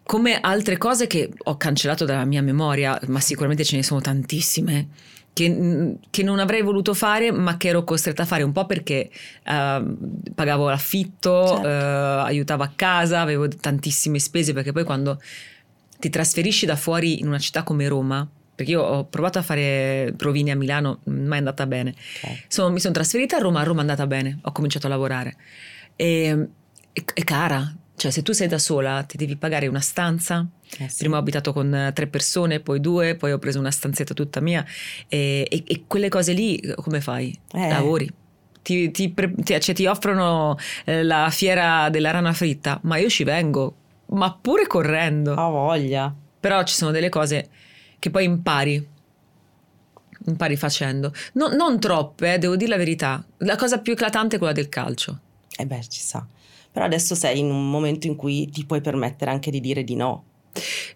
come 0.03 0.41
altre 0.41 0.79
cose 0.79 1.07
che 1.07 1.29
ho 1.37 1.57
cancellato 1.59 2.07
dalla 2.07 2.25
mia 2.25 2.41
memoria, 2.41 2.99
ma 3.09 3.21
sicuramente 3.21 3.65
ce 3.65 3.77
ne 3.77 3.83
sono 3.83 4.01
tantissime. 4.01 4.89
Che, 5.37 5.97
che 6.09 6.23
non 6.23 6.39
avrei 6.39 6.63
voluto 6.63 6.95
fare, 6.95 7.31
ma 7.31 7.59
che 7.59 7.69
ero 7.69 7.85
costretta 7.85 8.23
a 8.23 8.25
fare 8.25 8.43
un 8.43 8.53
po' 8.53 8.65
perché 8.65 9.11
uh, 9.45 10.33
pagavo 10.35 10.71
l'affitto, 10.71 11.47
Certo. 11.49 11.69
uh, 11.69 12.25
aiutavo 12.25 12.63
a 12.63 12.73
casa, 12.75 13.21
avevo 13.21 13.47
tantissime 13.47 14.19
spese. 14.19 14.55
Perché 14.55 14.73
poi 14.73 14.85
quando 14.85 15.21
ti 15.99 16.09
trasferisci 16.09 16.65
da 16.65 16.77
fuori 16.77 17.21
in 17.21 17.27
una 17.27 17.39
città 17.39 17.63
come 17.65 17.87
Roma, 17.87 18.27
perché 18.57 18.73
io 18.73 18.83
ho 18.83 19.05
provato 19.05 19.39
a 19.39 19.43
fare 19.43 20.13
provini 20.17 20.51
a 20.51 20.57
Milano, 20.57 21.01
mai 21.05 21.35
è 21.35 21.37
andata 21.39 21.67
bene. 21.67 21.95
Ok. 22.23 22.45
Sono- 22.49 22.71
mi 22.73 22.81
sono 22.81 22.95
trasferita 22.95 23.37
a 23.37 23.39
Roma, 23.41 23.61
a 23.61 23.63
Roma 23.63 23.79
è 23.79 23.83
andata 23.83 24.07
bene, 24.09 24.39
ho 24.43 24.51
cominciato 24.51 24.87
a 24.87 24.91
lavorare. 24.91 25.37
E, 25.95 26.49
è, 26.93 27.03
è 27.15 27.23
cara, 27.25 27.73
cioè 27.97 28.11
se 28.11 28.23
tu 28.23 28.33
sei 28.33 28.49
da 28.49 28.59
sola 28.59 29.03
ti 29.05 29.17
devi 29.17 29.37
pagare 29.37 29.67
una 29.69 29.81
stanza. 29.81 30.45
Eh 30.79 30.89
sì. 30.89 30.99
Prima 30.99 31.17
ho 31.17 31.21
abitato 31.21 31.53
con 31.53 31.73
eh, 31.73 31.93
tre 31.93 32.07
persone, 32.09 32.61
poi 32.61 32.81
due, 32.81 33.15
poi 33.15 33.33
ho 33.33 33.39
preso 33.39 33.59
una 33.61 33.71
stanzetta 33.71 34.15
tutta 34.15 34.41
mia. 34.41 34.65
E, 35.09 35.47
e- 35.49 35.63
e 35.67 35.85
quelle 35.87 36.09
cose 36.09 36.33
lì 36.33 36.61
come 36.77 37.01
fai? 37.01 37.39
Eh. 37.53 37.69
Lavori. 37.69 38.11
Ti, 38.63 38.91
ti 38.91 39.15
ti- 39.15 39.61
cioè, 39.61 39.75
ti 39.75 39.87
offrono 39.87 40.57
eh, 40.85 41.05
la 41.05 41.29
fiera 41.31 41.89
della 41.89 42.11
rana 42.11 42.33
fritta, 42.33 42.81
ma 42.83 42.97
io 42.97 43.09
ci 43.09 43.23
vengo, 43.23 43.77
ma 44.07 44.33
pure 44.35 44.67
correndo. 44.67 45.35
Ha 45.35 45.49
voglia. 45.49 46.13
Però 46.41 46.63
ci 46.65 46.75
sono 46.75 46.91
delle 46.91 47.09
cose 47.09 47.49
che 47.99 48.11
poi 48.11 48.25
impari. 48.25 48.89
Impari 50.27 50.57
facendo. 50.57 51.13
No- 51.35 51.49
non 51.49 51.79
troppe, 51.79 52.35
eh, 52.35 52.39
devo 52.39 52.57
dire 52.57 52.71
la 52.71 52.77
verità. 52.77 53.25
La 53.39 53.57
cosa 53.57 53.79
più 53.79 53.93
eclatante 53.93 54.37
è 54.37 54.39
quella 54.39 54.53
del 54.53 54.69
calcio. 54.69 55.21
E 55.57 55.67
beh, 55.67 55.87
ci 55.89 56.01
sa. 56.01 56.27
Però 56.73 56.85
adesso 56.85 57.15
sei 57.15 57.39
in 57.39 57.51
un 57.51 57.71
momento 57.71 58.07
in 58.07 58.17
cui 58.17 58.51
ti 58.51 58.67
puoi 58.67 58.81
permettere 58.81 59.31
anche 59.31 59.51
di 59.51 59.61
dire 59.61 59.83
di 59.85 59.95
no. 59.95 60.25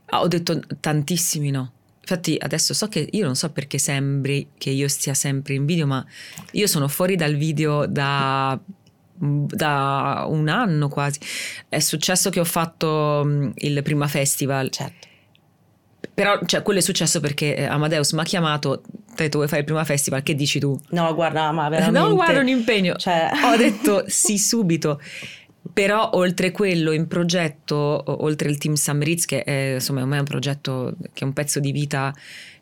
Ah, 0.06 0.20
ho 0.20 0.28
detto 0.28 0.60
tantissimi 0.80 1.50
no. 1.50 1.72
Infatti 2.00 2.36
adesso 2.40 2.74
so 2.74 2.88
che 2.88 3.08
io 3.12 3.24
non 3.24 3.36
so 3.36 3.50
perché 3.50 3.78
sembri 3.78 4.48
che 4.58 4.70
io 4.70 4.88
stia 4.88 5.14
sempre 5.14 5.54
in 5.54 5.64
video, 5.64 5.86
ma 5.86 6.04
io 6.52 6.66
sono 6.66 6.88
fuori 6.88 7.14
dal 7.14 7.36
video 7.36 7.86
da, 7.86 8.58
da 9.14 10.26
un 10.28 10.48
anno 10.48 10.88
quasi. 10.88 11.20
È 11.68 11.78
successo 11.78 12.30
che 12.30 12.40
ho 12.40 12.44
fatto 12.44 13.22
mm, 13.24 13.50
il 13.56 13.82
prima 13.82 14.08
festival, 14.08 14.70
Certo. 14.70 15.08
Però 16.12 16.38
cioè, 16.44 16.62
quello 16.62 16.78
è 16.78 16.82
successo 16.82 17.20
perché 17.20 17.56
eh, 17.56 17.64
Amadeus 17.64 18.12
mi 18.12 18.20
ha 18.20 18.24
chiamato, 18.24 18.72
ha 18.72 19.14
detto 19.14 19.38
vuoi 19.38 19.48
fare 19.48 19.60
il 19.60 19.66
prima 19.66 19.84
festival, 19.84 20.22
che 20.22 20.34
dici 20.34 20.58
tu? 20.58 20.78
No, 20.90 21.14
guarda, 21.14 21.50
ma 21.52 21.68
veramente... 21.68 21.98
No, 21.98 22.14
guarda 22.14 22.40
un 22.40 22.48
impegno. 22.48 22.94
Cioè... 22.96 23.30
Ho 23.44 23.56
detto 23.56 24.04
sì 24.06 24.38
subito. 24.38 25.00
Però 25.72 26.10
oltre 26.14 26.50
quello 26.50 26.92
in 26.92 27.06
progetto, 27.06 28.02
oltre 28.24 28.48
il 28.48 28.58
team 28.58 28.74
Summeritz, 28.74 29.26
che 29.26 29.42
è, 29.42 29.74
insomma 29.74 30.00
ormai 30.00 30.16
è 30.16 30.20
un 30.20 30.26
progetto 30.26 30.94
che 31.12 31.22
è 31.22 31.26
un 31.26 31.32
pezzo 31.32 31.60
di 31.60 31.70
vita 31.70 32.14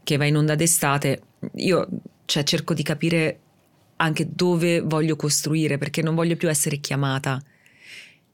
che 0.02 0.16
va 0.16 0.24
in 0.24 0.36
onda 0.36 0.54
d'estate, 0.54 1.22
io 1.56 1.88
cioè, 2.24 2.42
cerco 2.42 2.74
di 2.74 2.82
capire 2.82 3.38
anche 3.96 4.28
dove 4.30 4.80
voglio 4.80 5.16
costruire, 5.16 5.78
perché 5.78 6.02
non 6.02 6.14
voglio 6.14 6.36
più 6.36 6.48
essere 6.48 6.78
chiamata. 6.78 7.40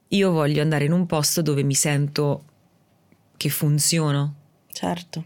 Io 0.09 0.31
voglio 0.31 0.61
andare 0.61 0.85
in 0.85 0.91
un 0.91 1.05
posto 1.05 1.41
dove 1.41 1.63
mi 1.63 1.73
sento 1.73 2.43
che 3.37 3.49
funziono. 3.49 4.35
Certo. 4.75 5.23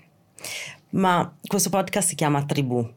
Ma 0.91 1.35
questo 1.41 1.69
podcast 1.71 2.09
si 2.09 2.13
chiama 2.15 2.43
Tribù. 2.45 2.87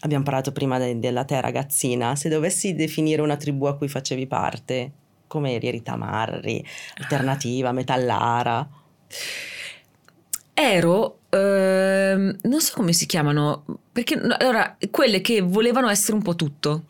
Abbiamo 0.00 0.24
parlato 0.24 0.52
prima 0.52 0.78
de- 0.78 0.98
della 0.98 1.24
te 1.24 1.40
ragazzina. 1.40 2.14
Se 2.16 2.28
dovessi 2.28 2.74
definire 2.74 3.22
una 3.22 3.36
tribù 3.38 3.64
a 3.64 3.74
cui 3.76 3.88
facevi 3.88 4.26
parte, 4.26 4.92
come 5.26 5.54
eri 5.54 5.70
Rita 5.70 5.96
Marri, 5.96 6.62
alternativa, 6.98 7.72
metallara? 7.72 8.68
Ero, 10.52 11.20
ehm, 11.30 12.36
non 12.42 12.60
so 12.60 12.72
come 12.74 12.92
si 12.92 13.06
chiamano, 13.06 13.64
perché 13.90 14.14
allora, 14.38 14.76
quelle 14.90 15.20
che 15.22 15.40
volevano 15.40 15.88
essere 15.88 16.12
un 16.16 16.22
po' 16.22 16.36
tutto. 16.36 16.84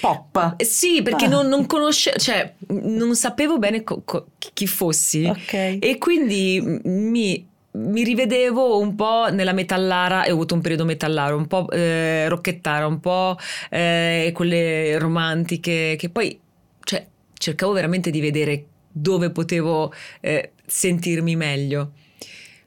Pop. 0.00 0.60
Sì, 0.62 1.02
perché 1.02 1.24
Ah. 1.24 1.28
non, 1.28 1.46
non 1.48 1.66
conoscevo, 1.66 2.18
cioè 2.18 2.54
non 2.68 3.14
sapevo 3.16 3.58
bene 3.58 3.82
co- 3.82 4.02
co- 4.04 4.26
chi 4.38 4.66
fossi 4.66 5.24
Ok. 5.24 5.52
e 5.80 5.96
quindi 5.98 6.60
mi, 6.84 7.46
mi 7.74 8.04
rivedevo 8.04 8.78
un 8.78 8.94
po' 8.94 9.28
nella 9.30 9.52
metallara, 9.52 10.24
e 10.24 10.30
ho 10.30 10.34
avuto 10.34 10.54
un 10.54 10.60
periodo 10.60 10.84
metallaro, 10.84 11.36
un 11.36 11.46
po' 11.46 11.68
eh, 11.70 12.28
rocchettara, 12.28 12.86
un 12.86 13.00
po' 13.00 13.36
eh, 13.70 14.30
quelle 14.34 14.98
romantiche, 14.98 15.96
che 15.98 16.08
poi 16.08 16.38
cioè, 16.82 17.06
cercavo 17.32 17.72
veramente 17.72 18.10
di 18.10 18.20
vedere 18.20 18.66
dove 18.90 19.30
potevo 19.30 19.92
eh, 20.20 20.52
sentirmi 20.64 21.34
meglio. 21.34 21.92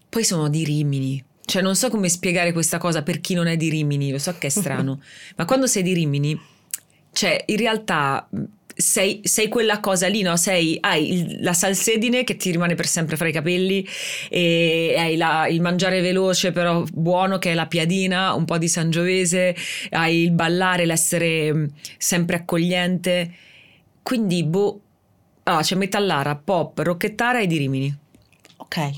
Poi 0.10 0.24
sono 0.24 0.50
di 0.50 0.64
Rimini. 0.64 1.24
Cioè, 1.46 1.62
non 1.62 1.78
so 1.78 1.90
come 1.90 2.10
spiegare 2.10 2.52
questa 2.52 2.78
cosa 2.78 3.04
per 3.04 3.22
chi 3.22 3.34
non 3.34 3.48
è 3.48 3.56
di 3.56 3.70
Rimini, 3.70 4.12
lo 4.12 4.20
so 4.20 4.36
che 4.38 4.48
è 4.48 4.50
strano, 4.50 5.02
ma 5.38 5.46
quando 5.46 5.66
sei 5.66 5.82
di 5.82 5.94
Rimini, 5.94 6.38
cioè, 7.14 7.42
in 7.48 7.56
realtà 7.56 8.28
sei, 8.78 9.20
sei 9.24 9.48
quella 9.50 9.80
cosa 9.80 10.08
lì, 10.08 10.22
no? 10.22 10.38
Sei, 10.38 10.78
hai 10.80 11.12
il- 11.14 11.38
la 11.42 11.54
salsedine 11.54 12.24
che 12.24 12.36
ti 12.38 12.52
rimane 12.52 12.76
per 12.76 12.88
sempre 12.88 13.18
fra 13.18 13.28
i 13.28 13.32
capelli 13.32 13.86
e 14.30 14.96
hai 14.98 15.18
la- 15.18 15.48
il 15.48 15.62
mangiare 15.62 16.02
veloce 16.02 16.52
però 16.52 16.84
buono 16.94 17.38
che 17.40 17.52
è 17.52 17.54
la 17.54 17.66
piadina, 17.68 18.34
un 18.34 18.46
po' 18.46 18.58
di 18.58 18.68
sangiovese, 18.68 19.56
hai 19.92 20.24
il 20.24 20.32
ballare, 20.32 20.86
l'essere 20.86 21.54
mh, 21.54 21.72
sempre 21.98 22.38
accogliente. 22.38 23.34
Quindi, 24.04 24.44
boh, 24.44 24.80
ah, 25.44 25.62
c'è 25.62 25.76
metallara, 25.76 26.36
pop, 26.36 26.78
rocchettara 26.80 27.40
e 27.42 27.48
di 27.48 27.58
Rimini. 27.58 27.98
Ok. 28.58 28.92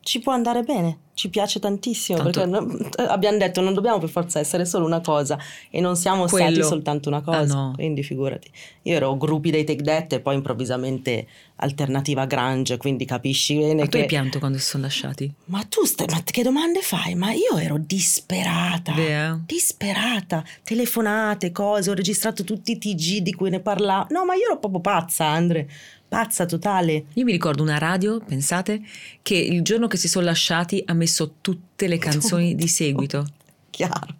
Ci 0.00 0.20
può 0.20 0.32
andare 0.32 0.62
bene. 0.62 0.98
Ci 1.14 1.30
piace 1.30 1.60
tantissimo 1.60 2.18
Tanto- 2.18 2.40
perché 2.40 2.50
no- 2.50 2.88
abbiamo 3.08 3.38
detto 3.38 3.60
non 3.60 3.72
dobbiamo 3.72 3.98
per 3.98 4.08
forza 4.08 4.40
essere 4.40 4.64
solo 4.64 4.84
una 4.84 5.00
cosa 5.00 5.38
e 5.70 5.80
non 5.80 5.94
siamo 5.96 6.26
stati 6.26 6.42
Quello. 6.44 6.64
soltanto 6.64 7.08
una 7.08 7.22
cosa. 7.22 7.38
Ah, 7.38 7.44
no. 7.44 7.72
Quindi 7.76 8.02
figurati. 8.02 8.50
Io 8.82 8.94
ero 8.96 9.16
gruppi 9.16 9.50
dei 9.52 9.62
Take 9.62 9.82
That 9.84 10.12
e 10.14 10.20
poi 10.20 10.34
improvvisamente 10.34 11.26
alternativa 11.56 12.26
grunge, 12.26 12.76
quindi 12.76 13.04
capisci 13.04 13.56
bene 13.56 13.74
Ma 13.74 13.84
tu 13.84 13.90
che 13.90 14.00
hai 14.00 14.06
pianto 14.06 14.38
quando 14.38 14.58
si 14.58 14.64
sono 14.64 14.84
lasciati? 14.84 15.32
Ma 15.46 15.62
tu 15.64 15.84
stai, 15.84 16.06
ma 16.10 16.22
che 16.22 16.42
domande 16.42 16.80
fai? 16.80 17.14
Ma 17.14 17.32
io 17.32 17.56
ero 17.58 17.78
disperata. 17.78 18.92
Vero? 18.92 19.40
Disperata, 19.46 20.44
telefonate, 20.62 21.52
cose, 21.52 21.90
ho 21.90 21.94
registrato 21.94 22.44
tutti 22.44 22.72
i 22.72 22.78
TG 22.78 23.18
di 23.18 23.32
cui 23.34 23.50
ne 23.50 23.60
parlavo. 23.60 24.06
No, 24.10 24.24
ma 24.24 24.34
io 24.34 24.46
ero 24.46 24.58
proprio 24.58 24.80
pazza, 24.80 25.26
Andre. 25.26 25.68
Pazza 26.08 26.46
totale. 26.46 27.06
Io 27.14 27.24
mi 27.24 27.32
ricordo 27.32 27.62
una 27.62 27.78
radio, 27.78 28.20
pensate, 28.20 28.82
che 29.22 29.36
il 29.36 29.62
giorno 29.62 29.86
che 29.86 29.96
si 29.96 30.08
sono 30.08 30.24
lasciati 30.24 30.82
ha 30.86 30.92
messo 30.92 31.36
tutte 31.40 31.88
le 31.88 31.98
canzoni 31.98 32.54
di 32.54 32.68
seguito. 32.68 33.26
Chiaro. 33.74 34.14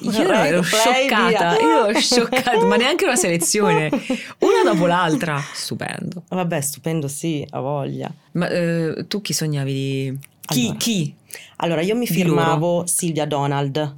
Io 0.00 0.32
ero 0.32 0.62
scioccata, 0.62 1.60
io 1.60 1.88
ero 1.88 2.00
scioccata, 2.00 2.64
ma 2.64 2.76
neanche 2.76 3.04
una 3.04 3.16
selezione, 3.16 3.90
una 4.38 4.62
dopo 4.72 4.86
l'altra. 4.86 5.38
Stupendo. 5.52 6.22
Vabbè, 6.28 6.60
stupendo, 6.62 7.06
sì, 7.06 7.46
ha 7.50 7.60
voglia. 7.60 8.10
Ma 8.32 8.48
eh, 8.48 9.04
tu 9.08 9.20
chi 9.20 9.34
sognavi 9.34 9.72
di... 9.72 10.18
Chi? 10.40 10.60
Allora. 10.60 10.76
chi? 10.78 11.14
Allora, 11.56 11.80
io 11.82 11.96
mi 11.96 12.06
firmavo 12.06 12.86
Silvia 12.86 13.26
Donald 13.26 13.96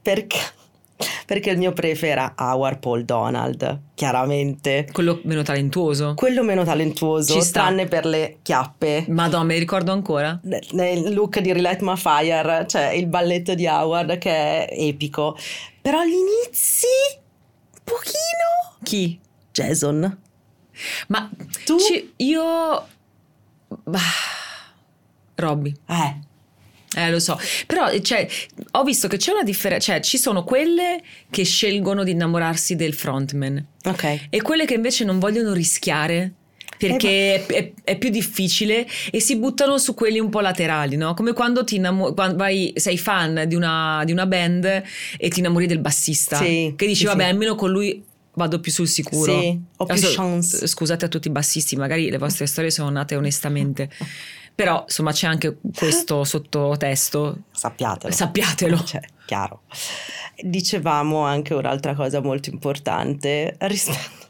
perché, 0.00 0.38
perché 1.26 1.50
il 1.50 1.58
mio 1.58 1.72
prefe 1.72 2.08
era 2.08 2.34
Howard 2.36 2.78
Paul 2.78 3.04
Donald, 3.04 3.80
chiaramente. 3.94 4.88
Quello 4.92 5.20
meno 5.24 5.42
talentuoso. 5.42 6.14
Quello 6.14 6.42
meno 6.42 6.64
talentuoso, 6.64 7.38
tranne 7.50 7.86
per 7.86 8.04
le 8.06 8.38
chiappe. 8.42 9.04
Madonna, 9.08 9.44
me 9.44 9.54
li 9.54 9.60
ricordo 9.60 9.92
ancora. 9.92 10.38
nel- 10.42 10.66
nel 10.72 11.12
look 11.14 11.38
di 11.40 11.52
Relight 11.52 11.80
My 11.82 11.96
Fire, 11.96 12.66
cioè 12.68 12.90
il 12.90 13.06
balletto 13.06 13.54
di 13.54 13.66
Howard 13.66 14.18
che 14.18 14.30
è 14.30 14.68
epico. 14.70 15.36
Però 15.80 15.98
agli 15.98 16.12
inizi, 16.12 16.86
un 17.72 17.80
pochino, 17.84 18.78
Chi? 18.82 19.18
Jason. 19.52 20.18
Ma 21.08 21.30
Tu? 21.64 21.78
ci- 21.78 22.12
io... 22.16 22.86
Bah, 23.84 23.98
Robby. 25.36 25.74
Eh, 25.88 26.18
Eh, 26.94 27.10
lo 27.10 27.18
so, 27.20 27.38
però 27.66 27.90
cioè, 28.00 28.28
ho 28.72 28.82
visto 28.84 29.08
che 29.08 29.16
c'è 29.16 29.32
una 29.32 29.42
differenza, 29.44 29.92
cioè 29.92 30.00
ci 30.02 30.18
sono 30.18 30.44
quelle 30.44 31.00
che 31.30 31.42
scelgono 31.44 32.04
di 32.04 32.10
innamorarsi 32.10 32.76
del 32.76 32.92
frontman 32.92 33.64
ok. 33.84 34.26
e 34.28 34.42
quelle 34.42 34.66
che 34.66 34.74
invece 34.74 35.04
non 35.04 35.18
vogliono 35.18 35.54
rischiare 35.54 36.32
perché 36.76 37.46
è, 37.46 37.46
è- 37.46 37.72
è 37.84 37.96
più 37.96 38.10
difficile 38.10 38.86
e 39.10 39.20
si 39.20 39.36
buttano 39.36 39.78
su 39.78 39.94
quelli 39.94 40.18
un 40.18 40.28
po' 40.30 40.40
laterali, 40.40 40.96
no? 40.96 41.14
Come 41.14 41.32
quando 41.32 41.62
ti 41.64 41.76
innamo- 41.76 42.12
quando 42.12 42.36
vai, 42.36 42.72
sei 42.76 42.98
fan 42.98 43.44
di 43.46 43.54
una, 43.54 44.02
di 44.04 44.12
una 44.12 44.26
band 44.26 44.82
e 45.16 45.28
ti 45.28 45.38
innamori 45.38 45.66
del 45.66 45.78
bassista, 45.78 46.36
Sì, 46.38 46.74
che 46.76 46.86
dici 46.86 47.00
sì, 47.00 47.04
vabbè 47.06 47.22
sì. 47.22 47.28
almeno 47.30 47.54
con 47.54 47.70
lui 47.70 48.02
vado 48.34 48.60
più 48.60 48.72
sul 48.72 48.88
sicuro. 48.88 49.40
Sì, 49.40 49.60
ho 49.76 49.84
più 49.84 49.94
Adesso, 49.94 50.14
chance. 50.14 50.66
Scusate 50.66 51.04
a 51.04 51.08
tutti 51.08 51.28
i 51.28 51.30
bassisti, 51.30 51.76
magari 51.76 52.10
le 52.10 52.18
vostre 52.18 52.46
storie 52.46 52.70
sono 52.70 52.90
nate 52.90 53.14
onestamente. 53.14 53.88
Però 54.54 54.82
insomma 54.86 55.12
c'è 55.12 55.26
anche 55.26 55.58
questo 55.74 56.24
sottotesto, 56.24 57.36
Sappiatelo. 57.50 58.12
sappiatelo. 58.12 58.82
Cioè, 58.84 59.00
chiaro. 59.26 59.62
Dicevamo 60.40 61.20
anche 61.22 61.54
un'altra 61.54 61.94
cosa 61.94 62.20
molto 62.20 62.50
importante 62.50 63.56
rispetto. 63.60 64.20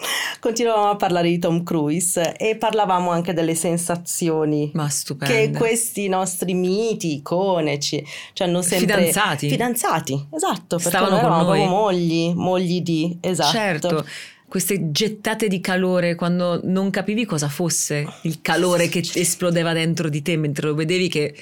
continuavamo 0.40 0.90
a 0.90 0.96
parlare 0.96 1.28
di 1.28 1.38
Tom 1.38 1.62
Cruise 1.62 2.34
e 2.36 2.56
parlavamo 2.56 3.10
anche 3.10 3.34
delle 3.34 3.54
sensazioni 3.54 4.70
Ma 4.74 4.88
che 5.18 5.50
questi 5.50 6.08
nostri 6.08 6.54
miti 6.54 7.16
iconici 7.16 8.02
ci 8.32 8.42
hanno 8.42 8.62
sempre 8.62 8.96
Fidanzati. 8.96 9.48
fidanzati 9.50 10.26
esatto 10.32 10.76
perché 10.76 10.88
Stavano 10.88 11.10
noi 11.16 11.20
con 11.22 11.32
eravamo 11.32 11.66
mogli 11.76 12.32
mogli 12.34 12.80
di 12.80 13.18
esatto 13.20 13.50
Certo, 13.50 14.06
queste 14.50 14.90
gettate 14.90 15.46
di 15.46 15.60
calore 15.60 16.16
quando 16.16 16.60
non 16.64 16.90
capivi 16.90 17.24
cosa 17.24 17.48
fosse 17.48 18.04
il 18.24 18.42
calore 18.42 18.88
che 18.88 19.08
esplodeva 19.14 19.72
dentro 19.72 20.08
di 20.08 20.20
te 20.20 20.36
mentre 20.36 20.66
lo 20.66 20.74
vedevi 20.74 21.08
che 21.08 21.34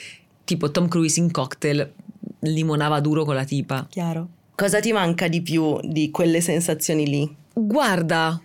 tipo 0.44 0.70
Tom 0.70 0.86
Cruise 0.88 1.18
in 1.18 1.30
cocktail 1.30 1.90
limonava 2.40 3.00
duro 3.00 3.24
con 3.24 3.34
la 3.34 3.44
tipa. 3.44 3.86
chiaro 3.88 4.28
cosa 4.54 4.78
ti 4.78 4.92
manca 4.92 5.26
di 5.26 5.40
più 5.40 5.80
di 5.82 6.10
quelle 6.10 6.40
sensazioni 6.40 7.06
lì 7.08 7.36
Guarda, 7.60 8.40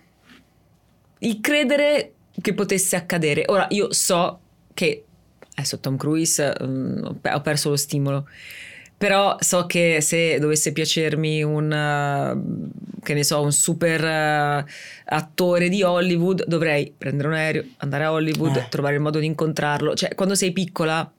il 1.20 1.40
credere 1.40 2.12
che 2.40 2.52
potesse 2.52 2.96
accadere. 2.96 3.44
Ora 3.46 3.66
io 3.70 3.92
so 3.92 4.40
che 4.74 5.04
adesso 5.54 5.78
Tom 5.78 5.96
Cruise 5.96 6.52
pe- 7.20 7.32
ho 7.32 7.40
perso 7.40 7.70
lo 7.70 7.76
stimolo. 7.76 8.26
Però 9.04 9.36
so 9.38 9.66
che 9.66 9.98
se 10.00 10.38
dovesse 10.38 10.72
piacermi 10.72 11.42
un, 11.42 11.70
eh, 11.70 13.02
che 13.02 13.12
ne 13.12 13.22
so, 13.22 13.42
un 13.42 13.52
super 13.52 14.02
eh, 14.02 14.64
attore 15.04 15.68
di 15.68 15.82
Hollywood, 15.82 16.46
dovrei 16.46 16.90
prendere 16.96 17.28
un 17.28 17.34
aereo, 17.34 17.64
andare 17.78 18.04
a 18.04 18.12
Hollywood, 18.12 18.56
Eh. 18.56 18.66
trovare 18.70 18.94
il 18.94 19.02
modo 19.02 19.18
di 19.18 19.26
incontrarlo. 19.26 19.92
Cioè, 19.92 20.14
quando 20.14 20.34
sei 20.34 20.52
piccola 20.52 21.12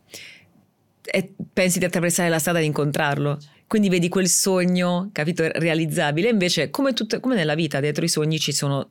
e 1.03 1.33
pensi 1.53 1.77
di 1.77 1.85
attraversare 1.85 2.27
la 2.27 2.39
strada 2.39 2.57
e 2.57 2.61
di 2.61 2.67
incontrarlo. 2.69 3.37
Quindi 3.67 3.89
vedi 3.89 4.09
quel 4.09 4.29
sogno, 4.29 5.11
capito, 5.11 5.47
realizzabile. 5.47 6.29
Invece, 6.29 6.71
come, 6.71 6.93
tutte- 6.93 7.19
come 7.19 7.35
nella 7.35 7.53
vita, 7.53 7.79
dietro 7.79 8.03
i 8.03 8.09
sogni 8.09 8.39
ci 8.39 8.51
sono 8.51 8.89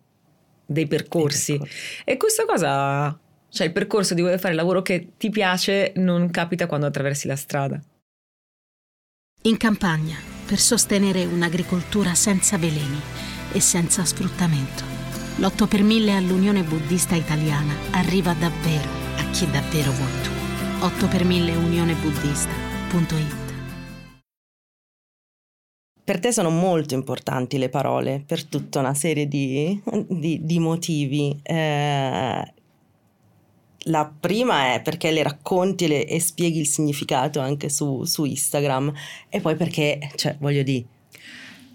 dei 0.65 0.87
percorsi. 0.87 1.51
Dei 1.51 1.59
percorsi. 1.59 2.03
E 2.05 2.17
questa 2.17 2.45
cosa, 2.45 3.19
cioè 3.49 3.67
il 3.67 3.73
percorso 3.73 4.15
di 4.15 4.21
voler 4.23 4.39
fare 4.39 4.53
il 4.53 4.59
lavoro 4.61 4.83
che 4.83 5.09
ti 5.19 5.31
piace, 5.31 5.91
non 5.97 6.31
capita 6.31 6.69
quando 6.69 6.87
attraversi 6.87 7.27
la 7.27 7.35
strada. 7.35 7.83
In 9.47 9.59
campagna, 9.59 10.17
per 10.47 10.59
sostenere 10.59 11.27
un'agricoltura 11.27 12.15
senza 12.15 12.57
veleni 12.57 12.99
e 13.53 13.61
senza 13.61 14.03
sfruttamento, 14.03 14.83
l'8 15.37 15.69
per 15.69 15.83
1000 15.83 16.17
all'Unione 16.17 16.63
Buddista 16.63 17.15
Italiana 17.15 17.75
arriva 17.91 18.33
davvero 18.33 18.89
a 19.19 19.31
chi 19.33 19.45
davvero 19.51 19.93
vuoi 19.93 20.23
tu. 20.23 20.31
8 20.87 21.09
per 21.09 21.27
1000 21.27 21.57
unionebuddista.it 21.57 23.43
per 26.05 26.21
te 26.21 26.33
sono 26.33 26.51
molto 26.51 26.93
importanti 26.93 27.57
le 27.57 27.71
parole 27.71 28.23
per 28.27 28.45
tutta 28.45 28.79
una 28.79 28.93
serie 28.93 29.27
di, 29.27 29.81
di- 30.07 30.45
di 30.45 30.59
motivi. 30.59 31.41
Eh, 31.43 32.54
la 33.85 34.11
prima 34.19 34.75
è 34.75 34.83
perché 34.83 35.11
le 35.11 35.23
racconti 35.23 35.85
e, 35.85 35.89
le- 35.89 36.07
e 36.07 36.21
spieghi 36.21 36.59
il 36.61 36.67
significato 36.69 37.41
anche 37.41 37.69
su, 37.69 38.05
su 38.05 38.25
Instagram 38.25 38.93
e 39.29 39.41
poi 39.41 39.57
perché, 39.57 39.99
cioè, 40.17 40.37
voglio 40.39 40.63
dire, 40.63 40.85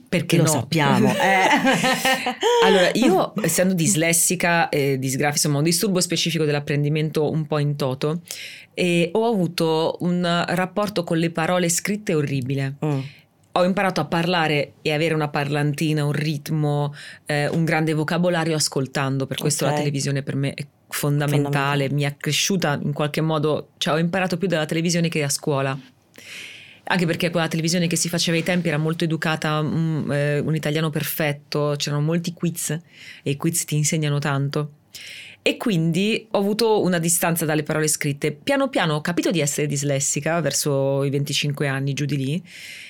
Perché 0.10 0.38
lo 0.38 0.44
no? 0.44 0.50
sappiamo. 0.50 1.08
eh. 1.14 1.48
Allora, 2.66 2.90
io 2.94 3.34
essendo 3.44 3.74
dislessica 3.76 4.70
e 4.70 4.98
disgrafica, 4.98 5.36
insomma, 5.38 5.58
un 5.60 5.64
disturbo 5.64 6.02
specifico 6.02 6.46
dell'apprendimento 6.46 7.30
un 7.30 7.46
po' 7.46 7.60
in 7.60 7.76
toto, 7.76 8.22
e 8.74 9.10
ho 9.14 9.28
avuto 9.28 9.98
un 10.00 10.46
rapporto 10.48 11.04
con 11.04 11.18
le 11.20 11.30
parole 11.30 11.70
scritte 11.70 12.16
orribile. 12.16 12.76
Mm, 12.84 13.00
Ho 13.54 13.64
imparato 13.66 14.02
a 14.02 14.06
parlare 14.06 14.74
e 14.82 14.94
avere 14.94 15.14
una 15.14 15.28
parlantina, 15.28 16.04
un 16.06 16.12
ritmo, 16.14 16.94
eh, 17.26 17.48
un 17.50 17.64
grande 17.66 17.94
vocabolario 17.94 18.56
ascoltando, 18.56 19.28
per 19.28 19.38
questo 19.38 19.66
Ok. 19.66 19.72
la 19.72 19.78
televisione 19.78 20.24
per 20.24 20.36
me 20.36 20.54
è 20.54 20.66
fondamentale, 20.90 21.44
Fondamentale. 21.44 21.90
mi 21.92 22.06
ha 22.06 22.16
cresciuta 22.18 22.80
in 22.82 22.94
qualche 22.94 23.22
modo, 23.22 23.70
cioè 23.78 23.94
ho 23.94 23.98
imparato 23.98 24.38
più 24.38 24.48
dalla 24.48 24.66
televisione 24.66 25.10
che 25.10 25.24
a 25.24 25.30
scuola. 25.30 25.78
Anche 26.92 27.06
perché 27.06 27.30
quella 27.30 27.48
televisione 27.48 27.86
che 27.86 27.96
si 27.96 28.10
faceva 28.10 28.36
ai 28.36 28.44
tempi 28.44 28.68
era 28.68 28.78
molto 28.78 29.04
educata, 29.04 29.62
mm, 29.62 30.12
eh, 30.12 30.40
un 30.40 30.56
italiano 30.56 30.90
perfetto, 30.90 31.76
c'erano 31.78 32.02
molti 32.02 32.34
quiz 32.34 32.72
e 32.72 33.30
i 33.30 33.38
quiz 33.38 33.64
ti 33.66 33.76
insegnano 33.76 34.18
tanto. 34.18 34.72
E 35.42 35.56
quindi 35.56 36.28
ho 36.32 36.38
avuto 36.40 36.82
una 36.82 36.98
distanza 36.98 37.46
dalle 37.46 37.64
parole 37.64 37.88
scritte. 37.88 38.32
Piano 38.32 38.70
piano 38.70 38.96
ho 38.96 39.02
capito 39.02 39.30
di 39.30 39.40
essere 39.40 39.68
dislessica 39.68 40.42
verso 40.42 41.04
i 41.04 41.12
25 41.12 41.68
anni, 41.68 41.94
giù 41.94 42.06
di 42.06 42.18
lì, 42.18 42.44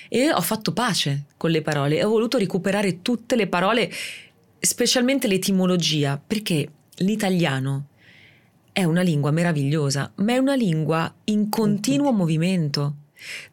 e 0.08 0.32
ho 0.32 0.40
fatto 0.40 0.72
pace 0.72 1.26
con 1.36 1.50
le 1.50 1.62
parole 1.62 1.98
e 1.98 2.04
ho 2.04 2.08
voluto 2.08 2.38
recuperare 2.38 3.02
tutte 3.02 3.36
le 3.36 3.46
parole, 3.48 3.90
specialmente 4.58 5.28
l'etimologia, 5.28 6.20
perché 6.24 6.68
l'italiano 6.96 7.89
è 8.72 8.84
una 8.84 9.02
lingua 9.02 9.30
meravigliosa, 9.30 10.12
ma 10.16 10.32
è 10.32 10.38
una 10.38 10.54
lingua 10.54 11.12
in 11.24 11.48
continuo 11.48 12.12
movimento. 12.12 12.94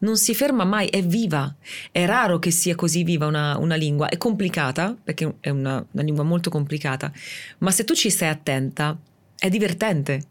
Non 0.00 0.16
si 0.16 0.34
ferma 0.34 0.64
mai, 0.64 0.88
è 0.88 1.02
viva. 1.02 1.54
È 1.90 2.04
raro 2.06 2.38
che 2.38 2.50
sia 2.50 2.74
così 2.74 3.04
viva 3.04 3.26
una, 3.26 3.58
una 3.58 3.74
lingua. 3.74 4.08
È 4.08 4.16
complicata, 4.16 4.96
perché 5.02 5.36
è 5.40 5.50
una, 5.50 5.84
una 5.90 6.02
lingua 6.02 6.24
molto 6.24 6.50
complicata, 6.50 7.12
ma 7.58 7.70
se 7.70 7.84
tu 7.84 7.94
ci 7.94 8.10
stai 8.10 8.28
attenta, 8.28 8.98
è 9.36 9.48
divertente. 9.48 10.22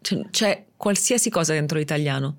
C'è, 0.00 0.20
c'è 0.30 0.64
qualsiasi 0.76 1.30
cosa 1.30 1.52
dentro 1.52 1.78
l'italiano. 1.78 2.38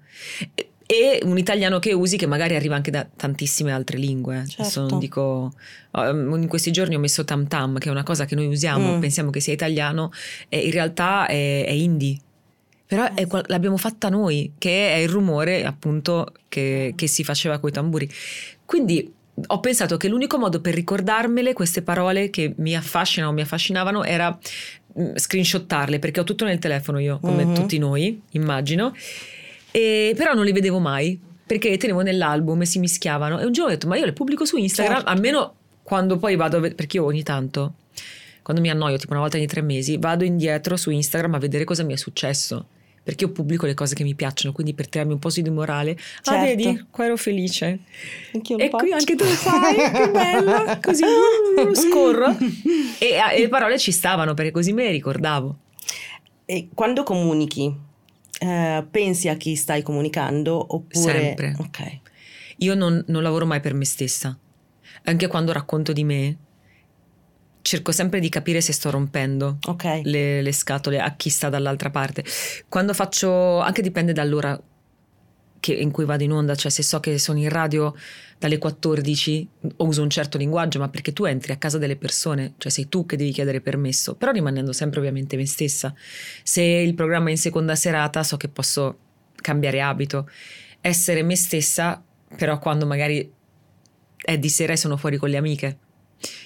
E- 0.89 1.19
un 1.23 1.37
italiano 1.37 1.79
che 1.79 1.91
usi 1.93 2.15
che 2.15 2.25
magari 2.27 2.55
arriva 2.55 2.75
anche 2.75 2.91
da 2.91 3.05
tantissime 3.13 3.73
altre 3.73 3.97
lingue. 3.97 4.35
eh. 4.35 4.39
Adesso 4.39 4.63
Certo. 4.63 4.85
non 4.89 4.99
dico. 4.99 5.51
um, 5.91 6.35
In 6.41 6.47
questi 6.47 6.71
giorni 6.71 6.95
ho 6.95 6.99
messo 6.99 7.25
tam 7.25 7.45
tam, 7.47 7.77
che 7.77 7.89
è 7.89 7.91
una 7.91 8.03
cosa 8.03 8.23
che 8.25 8.35
noi 8.35 8.47
usiamo, 8.47 8.95
Mm. 8.95 8.99
pensiamo 9.01 9.29
che 9.29 9.41
sia 9.41 9.51
italiano, 9.53 10.11
e 10.47 10.59
in 10.59 10.71
realtà 10.71 11.27
è, 11.27 11.65
è 11.65 11.71
indie. 11.71 12.17
Però 12.85 13.03
è 13.13 13.27
l'abbiamo 13.47 13.75
fatta 13.75 14.07
noi, 14.07 14.53
che 14.57 14.93
è 14.93 14.97
il 14.97 15.09
rumore 15.09 15.65
appunto 15.65 16.31
che, 16.47 16.93
che 16.95 17.07
si 17.07 17.25
faceva 17.25 17.57
coi 17.59 17.71
tamburi. 17.73 18.09
Quindi 18.63 19.11
ho 19.47 19.59
pensato 19.59 19.97
che 19.97 20.07
l'unico 20.07 20.37
modo 20.39 20.61
per 20.61 20.73
ricordarmele 20.73 21.51
queste 21.51 21.81
parole 21.81 22.29
che 22.29 22.53
mi 22.57 22.75
affascinano, 22.77 23.33
mi 23.33 23.41
affascinavano, 23.41 24.03
era 24.05 24.35
mm, 24.99 25.15
screenshottarle, 25.15 25.99
perché 25.99 26.21
ho 26.21 26.23
tutto 26.23 26.45
nel 26.45 26.59
telefono 26.59 26.99
io, 26.99 27.19
come 27.19 27.43
Mhm. 27.43 27.53
tutti 27.55 27.77
noi, 27.77 28.21
immagino. 28.31 28.93
E, 29.77 30.13
però 30.15 30.33
non 30.33 30.43
li 30.43 30.51
vedevo 30.51 30.79
mai, 30.79 31.19
perché 31.45 31.69
le 31.69 31.77
tenevo 31.77 32.01
nell'album 32.01 32.61
e 32.61 32.65
si 32.65 32.79
mischiavano. 32.79 33.39
E 33.39 33.45
un 33.45 33.51
giorno 33.51 33.69
ho 33.71 33.73
detto, 33.73 33.87
ma 33.87 33.95
io 33.95 34.05
le 34.05 34.13
pubblico 34.13 34.43
su 34.43 34.57
Instagram, 34.57 34.95
Certo. 34.97 35.09
almeno 35.11 35.53
quando 35.83 36.17
poi 36.17 36.35
vado 36.35 36.55
a 36.57 36.59
vedere, 36.59 36.75
perché 36.75 36.97
io 36.97 37.05
ogni 37.05 37.21
tanto, 37.23 37.75
quando 38.41 38.61
mi 38.61 38.69
annoio, 38.71 38.97
tipo 38.97 39.11
una 39.11 39.21
volta 39.21 39.37
ogni 39.37 39.45
tre 39.47 39.61
mesi, 39.61 39.97
vado 39.97 40.23
indietro 40.23 40.77
su 40.77 40.89
Instagram 40.89 41.35
a 41.35 41.37
vedere 41.37 41.63
cosa 41.63 41.83
mi 41.83 41.93
è 41.93 41.97
successo. 41.97 42.67
Perché 43.07 43.23
io 43.23 43.31
pubblico 43.31 43.65
le 43.65 43.73
cose 43.73 43.95
che 43.95 44.03
mi 44.03 44.15
piacciono, 44.15 44.51
quindi 44.53 44.73
per 44.73 44.89
tirarmi 44.89 45.13
un 45.13 45.19
po' 45.19 45.29
su 45.29 45.39
di 45.41 45.49
morale. 45.49 45.91
Ah, 45.91 45.95
Certo. 46.23 46.41
vedi, 46.45 46.85
qua 46.91 47.05
ero 47.05 47.15
felice. 47.15 47.79
Anch'io 48.33 48.57
E 48.57 48.67
qui 48.69 48.91
anche 48.91 49.15
tu 49.15 49.23
lo 49.23 49.29
fai, 49.29 49.75
che 49.75 50.09
bello, 50.11 50.77
così 50.81 51.03
uh, 51.03 51.73
scorro. 51.73 52.35
E, 52.99 53.11
e 53.35 53.39
le 53.39 53.47
parole 53.47 53.77
ci 53.79 53.93
stavano 53.93 54.33
perché 54.33 54.51
così 54.51 54.73
me 54.73 54.83
le 54.85 54.91
ricordavo. 54.91 55.55
E 56.43 56.67
quando 56.73 57.03
comunichi, 57.03 57.73
eh, 58.39 58.85
pensi 58.89 59.29
a 59.29 59.35
chi 59.35 59.55
stai 59.55 59.81
comunicando 59.81 60.75
oppure... 60.75 61.19
Sempre. 61.19 61.55
Ok. 61.59 61.99
Io 62.57 62.75
non, 62.75 63.03
non 63.07 63.21
lavoro 63.23 63.45
mai 63.45 63.59
per 63.59 63.73
me 63.73 63.85
stessa. 63.85 64.37
Anche 65.03 65.27
quando 65.27 65.51
racconto 65.51 65.93
di 65.93 66.03
me, 66.03 66.37
cerco 67.61 67.91
sempre 67.91 68.19
di 68.19 68.29
capire 68.29 68.61
se 68.61 68.73
sto 68.73 68.89
rompendo 68.89 69.57
Ok. 69.67 70.01
le, 70.03 70.41
le 70.41 70.51
scatole 70.51 70.99
a 70.99 71.15
chi 71.15 71.29
sta 71.29 71.49
dall'altra 71.49 71.89
parte. 71.89 72.23
Quando 72.67 72.93
faccio, 72.93 73.59
anche 73.59 73.81
dipende 73.81 74.13
dall'ora 74.13 74.59
che- 75.59 75.73
in 75.73 75.91
cui 75.91 76.05
vado 76.05 76.23
in 76.23 76.31
onda, 76.31 76.55
cioè 76.55 76.71
se 76.71 76.83
so 76.83 76.99
che 76.99 77.17
sono 77.17 77.39
in 77.39 77.49
radio 77.49 77.93
dalle 78.39 78.57
14 78.57 79.47
uso 79.77 80.01
un 80.01 80.09
certo 80.09 80.37
linguaggio, 80.37 80.79
ma 80.79 80.89
perché 80.89 81.11
tu 81.13 81.25
entri 81.25 81.51
a 81.51 81.57
casa 81.57 81.77
delle 81.77 81.95
persone, 81.95 82.53
cioè 82.57 82.71
sei 82.71 82.87
tu 82.87 83.05
che 83.05 83.17
devi 83.17 83.31
chiedere 83.31 83.61
permesso, 83.61 84.15
però 84.15 84.31
rimanendo 84.31 84.71
sempre 84.73 84.99
ovviamente 84.99 85.35
me 85.37 85.45
stessa. 85.45 85.93
Se 86.43 86.61
il 86.61 86.93
programma 86.93 87.29
è 87.29 87.31
in 87.31 87.37
seconda 87.37 87.75
serata 87.75 88.23
so 88.23 88.37
che 88.37 88.47
posso 88.47 88.97
cambiare 89.35 89.81
abito, 89.81 90.29
essere 90.81 91.23
me 91.23 91.35
stessa, 91.35 92.03
però 92.35 92.59
quando 92.59 92.85
magari 92.85 93.31
è 94.17 94.37
di 94.37 94.49
sera 94.49 94.73
e 94.73 94.77
sono 94.77 94.97
fuori 94.97 95.17
con 95.17 95.29
le 95.29 95.37
amiche. 95.37 95.77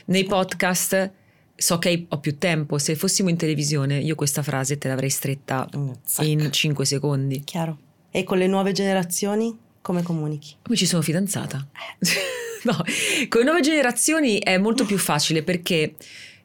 Nei 0.06 0.24
podcast 0.26 1.12
so 1.56 1.78
che 1.78 2.06
ho 2.08 2.20
più 2.20 2.38
tempo, 2.38 2.78
se 2.78 2.96
fossimo 2.96 3.30
in 3.30 3.38
televisione 3.38 4.00
io 4.00 4.16
questa 4.16 4.42
frase 4.44 4.78
te 4.78 4.88
l'avrei 4.88 5.10
stretta 5.10 5.68
Mm, 5.76 5.92
in 6.20 6.52
5 6.52 6.86
secondi. 6.86 7.44
Chiaro. 7.44 7.78
E 8.12 8.24
con 8.24 8.38
le 8.38 8.48
nuove 8.48 8.74
generazioni 8.74 9.58
come 9.82 10.04
comunichi? 10.04 10.56
Mi 10.70 10.76
ci 10.76 10.86
sono 10.86 11.02
fidanzata. 11.02 11.66
no, 12.64 12.84
con 13.30 13.40
le 13.40 13.46
nuove 13.46 13.62
generazioni 13.62 14.38
è 14.40 14.58
molto 14.58 14.86
più 14.86 14.98
facile 14.98 15.44
perché 15.44 15.96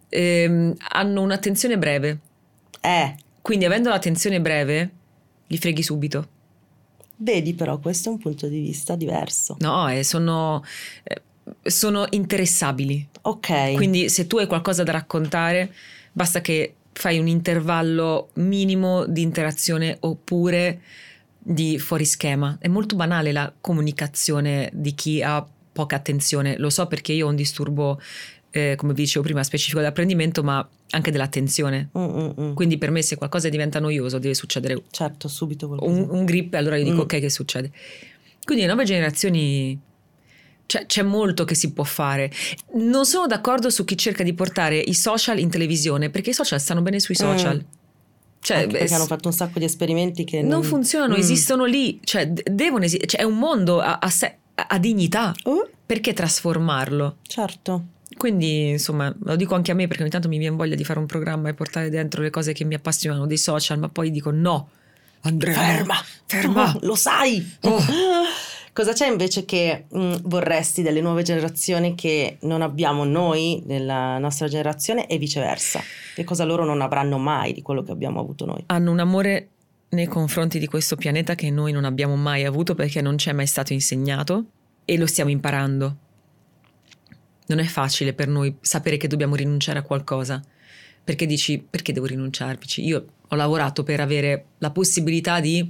ehm, 0.09 0.74
hanno 0.90 1.22
un'attenzione 1.22 1.76
breve. 1.76 2.18
Eh, 2.81 3.14
Quindi 3.42 3.64
avendo 3.64 3.88
l'attenzione 3.88 4.40
breve, 4.40 4.90
li 5.48 5.59
freghi 5.59 5.83
subito. 5.83 6.29
vedi 7.16 7.55
però 7.55 7.79
questo 7.79 8.09
è 8.09 8.12
un 8.12 8.18
punto 8.18 8.46
di 8.46 8.61
vista 8.61 8.94
diverso. 8.94 9.57
No, 9.61 9.88
e 9.88 10.05
sono... 10.05 10.64
eh, 11.02 11.22
sono 11.62 12.07
interessabili. 12.11 13.07
Ok. 13.22 13.74
Quindi 13.74 14.09
se 14.09 14.26
tu 14.26 14.38
hai 14.38 14.46
qualcosa 14.46 14.83
da 14.83 14.92
raccontare, 14.92 15.72
basta 16.12 16.40
che 16.40 16.74
fai 16.92 17.18
un 17.18 17.26
intervallo 17.29 18.31
minimo 18.35 19.05
di 19.07 19.22
interazione 19.22 19.96
oppure 20.00 20.81
di 21.48 21.78
fuorischema. 21.78 22.56
È 22.61 22.66
molto 22.66 22.96
banale 22.96 23.30
la 23.30 23.52
comunicazione 23.61 24.68
di 24.72 24.94
chi 24.94 25.22
ha 25.22 25.46
poca 25.72 25.94
attenzione. 25.94 26.56
Lo 26.59 26.70
so 26.70 26.87
perché 26.87 27.12
io 27.12 27.26
ho 27.26 27.28
un 27.30 27.37
disturbo, 27.37 28.00
eh, 28.50 28.74
come 28.76 28.92
vi 28.94 29.02
dicevo 29.02 29.24
prima, 29.24 29.44
specifico 29.44 29.78
dell'apprendimento, 29.78 30.42
ma 30.42 30.66
anche 30.90 31.12
dell'attenzione. 31.12 31.90
Mm, 31.96 32.02
mm, 32.02 32.30
mm. 32.40 32.54
Quindi 32.54 32.78
per 32.78 32.90
me 32.90 33.00
se 33.02 33.14
qualcosa 33.16 33.48
diventa 33.48 33.78
noioso 33.78 34.18
deve 34.18 34.35
succedere 34.35 34.82
Certo, 34.90 35.28
subito 35.28 35.68
qualcosa. 35.68 35.92
un, 35.92 36.09
un 36.11 36.24
grip 36.24 36.52
e 36.54 36.56
allora 36.56 36.76
io 36.76 36.85
dico 36.85 36.96
Mm. 36.96 37.00
ok 37.00 37.20
che 37.20 37.30
succede. 37.30 37.70
Quindi 38.44 38.64
le 38.64 38.70
nuove 38.72 38.85
generazioni 38.85 39.78
c'è, 40.66 40.87
c'è 40.87 41.02
molto 41.02 41.44
che 41.44 41.54
si 41.54 41.72
può 41.72 41.85
fare. 41.85 42.28
Non 42.74 43.04
sono 43.06 43.26
d'accordo 43.28 43.70
su 43.70 43.85
chi 43.85 43.96
cerca 43.96 44.24
di 44.24 44.35
portare 44.35 44.78
i 44.78 44.94
social 44.94 45.38
in 45.38 45.48
televisione 45.50 46.11
perché 46.11 46.30
i 46.30 46.35
social 46.35 46.61
stanno 46.61 46.82
bene 46.82 46.98
sui 46.98 47.14
social. 47.14 47.64
Cioè, 48.46 48.59
Anche 48.59 48.78
perché 48.78 48.94
hanno 48.94 49.06
fatto 49.06 49.26
un 49.26 49.35
sacco 49.35 49.59
di 49.59 49.64
esperimenti 49.64 50.22
che 50.22 50.40
non 50.40 50.62
funzionano, 50.62 51.14
Mm. 51.16 51.18
esistono 51.18 51.64
lì, 51.64 51.98
cioè 52.04 52.28
devono 52.28 52.85
esistere, 52.85 53.09
cioè, 53.09 53.20
è 53.22 53.24
un 53.24 53.38
mondo 53.38 53.80
a, 53.80 53.98
a 54.00 54.09
sé- 54.09 54.37
a- 54.54 54.78
dignità. 54.78 55.35
Oh, 55.44 55.68
Perché 55.85 56.12
trasformarlo? 56.12 57.16
certo. 57.26 57.87
Quindi, 58.16 58.68
insomma, 58.68 59.12
lo 59.24 59.35
dico 59.35 59.56
anche 59.56 59.72
a 59.72 59.74
me 59.74 59.88
perché 59.88 60.02
ogni 60.02 60.12
tanto 60.12 60.28
mi 60.28 60.38
viene 60.38 60.54
voglia 60.54 60.76
di 60.76 60.85
fare 60.85 61.00
un 61.00 61.06
programma 61.06 61.48
e 61.48 61.54
portare 61.54 61.90
dentro 61.90 62.22
le 62.22 62.30
cose 62.30 62.52
che 62.52 62.62
mi 62.64 62.74
appassionano 62.74 63.26
dei 63.26 63.37
social, 63.37 63.80
ma 63.80 63.88
poi 63.88 64.12
dico 64.12 64.30
no. 64.30 64.68
Andrea, 65.22 65.54
Ferma, 65.54 66.04
ferma. 66.24 66.72
Oh, 66.72 66.78
lo 66.87 66.94
sai. 66.94 67.44
Oh. 67.62 67.82
Cosa 68.76 68.92
c'è 68.92 69.08
invece 69.08 69.46
che 69.46 69.86
mm, 69.96 70.16
vorresti 70.24 70.82
delle 70.82 71.00
nuove 71.00 71.22
generazioni 71.22 71.94
che 71.94 72.36
non 72.42 72.60
abbiamo 72.60 73.04
noi 73.04 73.62
nella 73.64 74.18
nostra 74.18 74.48
generazione 74.48 75.06
e 75.06 75.16
viceversa? 75.16 75.80
Che 76.14 76.24
cosa 76.24 76.44
loro 76.44 76.62
non 76.62 76.82
avranno 76.82 77.16
mai 77.16 77.54
di 77.54 77.62
quello 77.62 77.82
che 77.82 77.92
abbiamo 77.92 78.20
avuto 78.20 78.44
noi? 78.44 78.64
hanno 78.66 78.90
un 78.90 78.98
amore 78.98 79.48
nei 79.88 80.04
confronti 80.04 80.58
di 80.58 80.66
questo 80.66 80.94
pianeta 80.94 81.34
che 81.34 81.50
noi 81.50 81.72
non 81.72 81.86
abbiamo 81.86 82.16
mai 82.16 82.44
avuto 82.44 82.74
perché 82.74 83.00
non 83.00 83.16
ci 83.16 83.30
è 83.30 83.32
mai 83.32 83.46
stato 83.46 83.72
insegnato 83.72 84.44
e 84.84 84.98
lo 84.98 85.06
stiamo 85.06 85.30
imparando. 85.30 85.96
Non 87.46 87.60
è 87.60 87.64
facile 87.64 88.12
per 88.12 88.28
noi 88.28 88.58
sapere 88.60 88.98
che 88.98 89.08
dobbiamo 89.08 89.36
rinunciare 89.36 89.78
a 89.78 89.82
qualcosa. 89.82 90.44
Perché 91.02 91.24
dici, 91.24 91.58
perché 91.60 91.94
devo 91.94 92.04
rinunciarci? 92.04 92.84
Io 92.84 93.06
ho 93.26 93.36
lavorato 93.36 93.84
per 93.84 94.00
avere 94.00 94.48
la 94.58 94.70
possibilità 94.70 95.40
di 95.40 95.66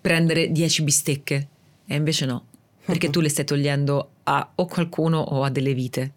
prendere 0.00 0.50
10 0.50 0.82
bistecche 0.82 1.48
e 1.90 1.96
invece 1.96 2.24
no, 2.24 2.46
perché 2.84 3.10
tu 3.10 3.20
le 3.20 3.28
stai 3.28 3.44
togliendo 3.44 4.10
a 4.22 4.52
o 4.54 4.66
qualcuno 4.66 5.18
o 5.18 5.42
a 5.42 5.50
delle 5.50 5.74
vite. 5.74 6.12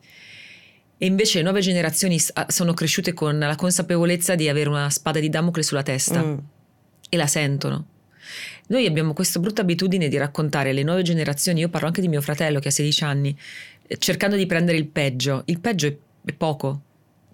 E 1.00 1.06
invece 1.08 1.40
le 1.40 1.44
nuove 1.46 1.62
generazioni 1.62 2.18
sono 2.48 2.74
cresciute 2.74 3.14
con 3.14 3.40
la 3.40 3.56
consapevolezza 3.56 4.36
di 4.36 4.48
avere 4.48 4.70
una 4.70 4.88
spada 4.92 5.20
di 5.20 5.30
Damocle 5.30 5.64
sulla 5.64 5.82
testa 5.82 6.24
Mm. 6.24 6.38
e 7.10 7.18
la 7.18 7.26
sentono. 7.26 7.88
Noi 8.68 8.86
abbiamo 8.86 9.14
questa 9.14 9.40
brutta 9.40 9.62
abitudine 9.64 10.08
di 10.10 10.18
raccontare 10.18 10.70
alle 10.70 10.84
nuove 10.84 11.02
generazioni, 11.02 11.62
io 11.62 11.70
parlo 11.70 11.88
anche 11.88 12.02
di 12.02 12.08
mio 12.08 12.22
fratello 12.22 12.60
che 12.60 12.68
ha 12.68 12.72
16 12.72 13.04
anni, 13.04 13.36
eh, 13.88 13.98
cercando 13.98 14.36
di 14.36 14.46
prendere 14.46 14.78
il 14.78 14.86
peggio. 14.86 15.42
Il 15.46 15.60
peggio 15.60 15.88
è, 15.88 15.98
è 16.26 16.34
poco, 16.34 16.82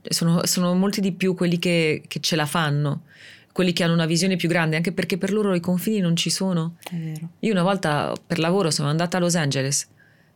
sono, 0.07 0.45
sono 0.45 0.73
molti 0.75 1.01
di 1.01 1.11
più 1.11 1.35
quelli 1.35 1.59
che, 1.59 2.03
che 2.07 2.21
ce 2.21 2.37
la 2.37 2.45
fanno, 2.45 3.03
quelli 3.51 3.73
che 3.73 3.83
hanno 3.83 3.93
una 3.93 4.05
visione 4.05 4.35
più 4.35 4.47
grande, 4.47 4.75
anche 4.75 4.91
perché 4.91 5.17
per 5.17 5.31
loro 5.31 5.53
i 5.53 5.59
confini 5.59 5.99
non 5.99 6.15
ci 6.15 6.29
sono. 6.29 6.77
È 6.83 6.95
vero. 6.95 7.29
Io 7.39 7.51
una 7.51 7.63
volta 7.63 8.13
per 8.25 8.39
lavoro 8.39 8.71
sono 8.71 8.89
andata 8.89 9.17
a 9.17 9.19
Los 9.19 9.35
Angeles, 9.35 9.87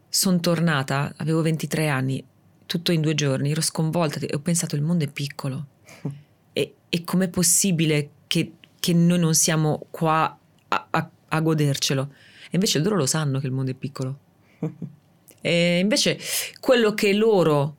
sono 0.10 0.39
tornata, 0.39 1.13
avevo 1.17 1.41
23 1.41 1.88
anni, 1.88 2.23
tutto 2.65 2.91
in 2.91 3.02
due 3.02 3.15
giorni, 3.15 3.52
ero 3.52 3.62
sconvolta 3.62 4.19
e 4.19 4.36
ho 4.36 4.39
pensato 4.39 4.76
il 4.76 4.82
mondo 4.82 5.04
è 5.04 5.10
piccolo. 5.10 5.67
E, 6.56 6.76
e 6.88 7.04
com'è 7.04 7.30
possibile 7.30 8.10
che, 8.28 8.52
che 8.80 8.93
noi 8.93 9.17
non 9.17 9.34
siamo 9.34 9.88
qua 9.89 10.38
a, 10.67 10.88
a- 10.91 11.10
a 11.30 11.39
godercelo? 11.41 12.13
E 12.45 12.49
invece 12.52 12.78
loro 12.78 12.95
lo 12.95 13.08
sanno 13.08 13.39
che 13.39 13.47
il 13.47 13.52
mondo 13.52 13.71
è 13.71 13.73
piccolo. 13.73 14.19
E 15.45 15.80
invece 15.80 16.17
quello 16.62 16.93
che 16.93 17.12
loro 17.12 17.76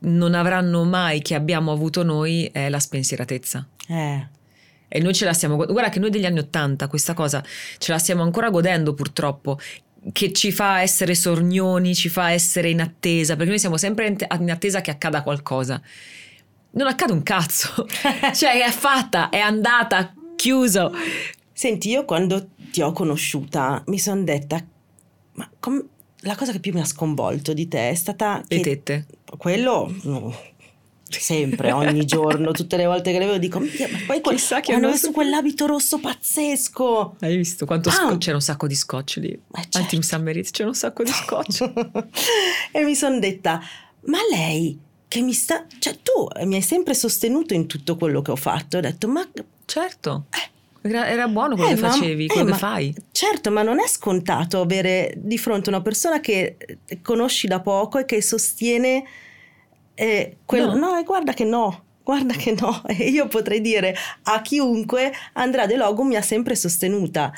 non 0.00 0.32
avranno 0.32 0.84
mai, 0.84 1.20
che 1.20 1.34
abbiamo 1.34 1.70
avuto 1.70 2.02
noi, 2.02 2.48
è 2.50 2.70
la 2.70 2.78
spensieratezza. 2.78 3.68
Eh, 3.88 4.28
E 4.88 5.00
noi 5.00 5.14
ce 5.14 5.24
la 5.24 5.32
stiamo. 5.32 5.56
Guarda 5.56 5.90
che 5.90 5.98
noi 5.98 6.10
degli 6.10 6.24
anni 6.24 6.38
Ottanta 6.38 6.88
questa 6.88 7.14
cosa 7.14 7.44
ce 7.78 7.92
la 7.92 7.98
stiamo 7.98 8.22
ancora 8.22 8.50
godendo 8.50 8.94
purtroppo, 8.94 9.58
che 10.12 10.32
ci 10.32 10.50
fa 10.52 10.80
essere 10.80 11.14
sornioni, 11.14 11.94
ci 11.94 12.08
fa 12.08 12.30
essere 12.30 12.70
in 12.70 12.80
attesa, 12.80 13.34
perché 13.34 13.50
noi 13.50 13.58
siamo 13.58 13.76
sempre 13.76 14.06
in 14.06 14.16
in 14.40 14.50
attesa 14.50 14.80
che 14.80 14.90
accada 14.90 15.22
qualcosa. 15.22 15.80
Non 16.70 16.86
accade 16.86 17.12
un 17.12 17.22
cazzo, 17.22 17.86
cioè 18.34 18.62
è 18.64 18.70
fatta, 18.70 19.30
è 19.30 19.38
andata, 19.38 20.14
chiuso. 20.36 20.92
Senti, 21.52 21.88
io 21.88 22.04
quando 22.04 22.48
ti 22.70 22.80
ho 22.82 22.92
conosciuta 22.92 23.82
mi 23.86 23.98
sono 23.98 24.22
detta, 24.22 24.64
ma 25.34 25.50
com- 25.58 25.84
la 26.22 26.36
cosa 26.36 26.52
che 26.52 26.60
più 26.60 26.72
mi 26.72 26.80
ha 26.80 26.84
sconvolto 26.84 27.52
di 27.52 27.68
te 27.68 27.90
è 27.90 27.94
stata 27.94 28.42
Le 28.46 28.60
che 28.60 28.82
tette. 28.82 29.06
quello 29.36 29.92
no, 30.02 30.34
sempre, 31.08 31.72
ogni 31.72 32.04
giorno, 32.04 32.50
tutte 32.52 32.76
le 32.76 32.84
volte 32.86 33.12
che 33.12 33.18
le 33.18 33.26
vedo 33.26 33.38
dico, 33.38 33.58
"Minchia, 33.58 33.88
ma 33.90 33.98
poi 34.06 34.20
quel, 34.20 34.36
Chissà 34.36 34.60
che 34.60 34.72
hanno 34.72 34.88
messo 34.90 35.10
quell'abito 35.10 35.66
rosso 35.66 35.98
pazzesco. 35.98 37.16
Hai 37.20 37.36
visto 37.36 37.64
quanto 37.66 37.88
Ah. 37.88 37.92
sco- 37.92 38.18
c'era 38.18 38.36
un 38.36 38.42
sacco 38.42 38.66
di 38.66 38.74
scotch 38.74 39.16
lì? 39.16 39.28
Eh, 39.30 39.40
Al 39.52 39.66
certo. 39.68 39.88
Team 39.88 40.02
Summerit 40.02 40.50
c'era 40.50 40.68
un 40.68 40.74
sacco 40.74 41.02
di 41.02 41.10
scotch. 41.10 41.62
e 42.72 42.84
mi 42.84 42.94
sono 42.94 43.18
detta, 43.18 43.60
ma 44.06 44.18
lei 44.30 44.78
che 45.08 45.20
mi 45.22 45.32
sta, 45.32 45.64
cioè 45.78 45.96
tu 46.02 46.28
mi 46.46 46.56
hai 46.56 46.62
sempre 46.62 46.94
sostenuto 46.94 47.54
in 47.54 47.66
tutto 47.66 47.96
quello 47.96 48.20
che 48.22 48.30
ho 48.30 48.36
fatto, 48.36 48.76
ho 48.76 48.80
detto, 48.80 49.08
ma 49.08 49.26
certo, 49.64 50.26
era, 50.82 51.08
era 51.08 51.26
buono 51.28 51.54
quello 51.56 51.70
Eh, 51.70 51.74
che 51.74 51.80
ma- 51.80 51.90
facevi, 51.90 52.24
eh, 52.24 52.28
quello 52.28 52.44
che 52.44 52.50
ma- 52.50 52.56
fai. 52.56 52.94
Certo, 53.10 53.50
ma 53.50 53.62
non 53.62 53.80
è 53.80 53.86
scontato 53.88 54.60
avere 54.60 55.14
di 55.16 55.38
fronte 55.38 55.70
una 55.70 55.80
persona 55.80 56.20
che 56.20 56.56
eh, 56.58 57.00
conosci 57.00 57.46
da 57.46 57.60
poco 57.60 57.98
e 57.98 58.04
che 58.04 58.20
sostiene 58.22 59.02
eh, 59.98 60.36
quello. 60.44 60.74
No. 60.74 60.90
No, 60.92 60.98
e 60.98 61.04
guarda 61.04 61.32
che 61.32 61.44
no. 61.44 61.84
Guarda 62.02 62.34
che 62.34 62.54
no, 62.58 62.82
e 62.88 63.08
io 63.10 63.28
potrei 63.28 63.60
dire 63.60 63.94
a 64.22 64.40
chiunque 64.40 65.12
Andrea 65.34 65.66
De 65.66 65.76
Logo 65.76 66.04
mi 66.04 66.16
ha 66.16 66.22
sempre 66.22 66.54
sostenuta. 66.54 67.32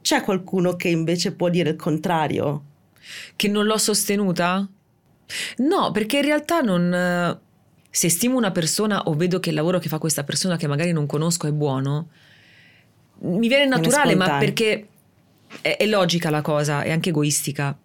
C'è 0.00 0.22
qualcuno 0.22 0.76
che 0.76 0.88
invece 0.88 1.32
può 1.32 1.48
dire 1.48 1.70
il 1.70 1.76
contrario? 1.76 2.62
Che 3.34 3.48
non 3.48 3.64
l'ho 3.64 3.78
sostenuta? 3.78 4.68
No, 5.56 5.90
perché 5.90 6.18
in 6.18 6.24
realtà 6.24 6.60
non... 6.60 6.92
eh, 6.94 7.38
Se 7.90 8.08
stimo 8.08 8.36
una 8.36 8.50
persona 8.52 9.02
o 9.04 9.14
vedo 9.14 9.40
che 9.40 9.48
il 9.48 9.54
lavoro 9.56 9.78
che 9.78 9.88
fa 9.88 9.98
questa 9.98 10.22
persona 10.24 10.56
che 10.56 10.66
magari 10.68 10.92
non 10.92 11.06
conosco 11.06 11.46
è 11.46 11.52
buono, 11.52 12.08
mi 13.20 13.48
viene 13.48 13.66
naturale, 13.66 14.14
ma 14.14 14.36
perché 14.38 14.88
è, 15.62 15.76
è 15.78 15.86
logica 15.86 16.28
la 16.30 16.42
cosa, 16.42 16.82
è 16.82 16.90
anche 16.90 17.08
egoistica. 17.08 17.76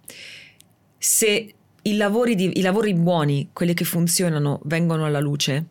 Se 0.97 1.53
i 1.83 1.95
lavori, 1.95 2.35
di- 2.35 2.57
i 2.57 2.61
lavori 2.61 2.93
buoni, 2.93 3.49
quelli 3.53 3.73
che 3.73 3.85
funzionano, 3.85 4.59
vengono 4.63 5.05
alla 5.05 5.19
luce, 5.19 5.65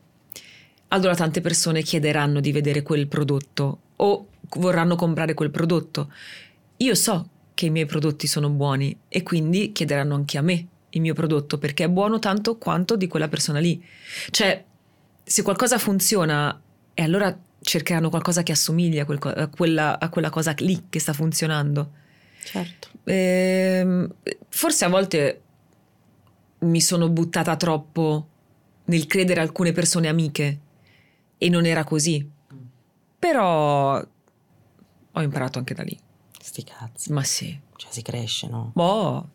allora 0.89 1.15
tante 1.15 1.41
persone 1.41 1.83
chiederanno 1.83 2.41
di 2.41 2.53
vedere 2.53 2.83
quel 2.83 3.09
prodotto 3.09 3.79
o 3.97 4.27
vorranno 4.57 4.97
comprare 4.97 5.35
quel 5.35 5.51
prodotto. 5.51 6.13
Io 6.79 6.95
so 6.95 7.29
che 7.55 7.67
i 7.67 7.71
miei 7.71 7.87
prodotti 7.87 8.27
sono 8.27 8.49
buoni 8.49 8.97
e 9.09 9.23
quindi 9.23 9.73
chiederanno 9.73 10.15
anche 10.15 10.39
a 10.39 10.43
me 10.43 10.67
il 10.91 11.01
mio 11.01 11.13
prodotto 11.13 11.59
perché 11.59 11.85
è 11.85 11.89
buono 11.89 12.19
tanto 12.19 12.57
quanto 12.57 12.97
di 12.97 13.07
quella 13.09 13.29
persona 13.29 13.59
lì. 13.59 13.83
Cioè, 14.31 14.65
se 15.23 15.43
qualcosa 15.43 15.79
funziona 15.79 16.59
e 16.95 17.03
allora 17.03 17.37
cercheranno 17.61 18.09
qualcosa 18.09 18.43
che 18.43 18.53
assomiglia 18.53 19.03
a, 19.03 19.05
quel 19.05 19.19
a 19.23 19.49
quella, 19.49 19.99
a 19.99 20.09
quella 20.09 20.31
cosa 20.31 20.55
lì 20.59 20.85
che 20.89 21.01
sta 21.01 21.13
funzionando. 21.13 21.91
Certo. 22.43 22.89
Ehm, 23.05 24.11
forse 24.49 24.85
a 24.85 24.89
volte 24.89 25.43
mi 26.61 26.81
sono 26.81 27.09
buttata 27.09 27.57
troppo 27.57 28.29
nel 28.85 29.07
credere 29.07 29.41
alcune 29.41 29.73
persone 29.73 30.09
amiche 30.09 30.61
e 31.39 31.49
non 31.49 31.67
era 31.67 31.85
così. 31.85 32.29
Però 33.19 34.01
ho 35.13 35.23
imparato 35.23 35.59
anche 35.59 35.75
da 35.75 35.83
lì. 35.83 35.99
Sti 36.41 36.65
cazzi. 36.65 37.13
Ma 37.13 37.23
sì. 37.23 37.59
Cioè 37.77 37.93
si 37.93 38.03
cresce, 38.03 38.49
no? 38.49 38.71
Boh, 38.75 39.29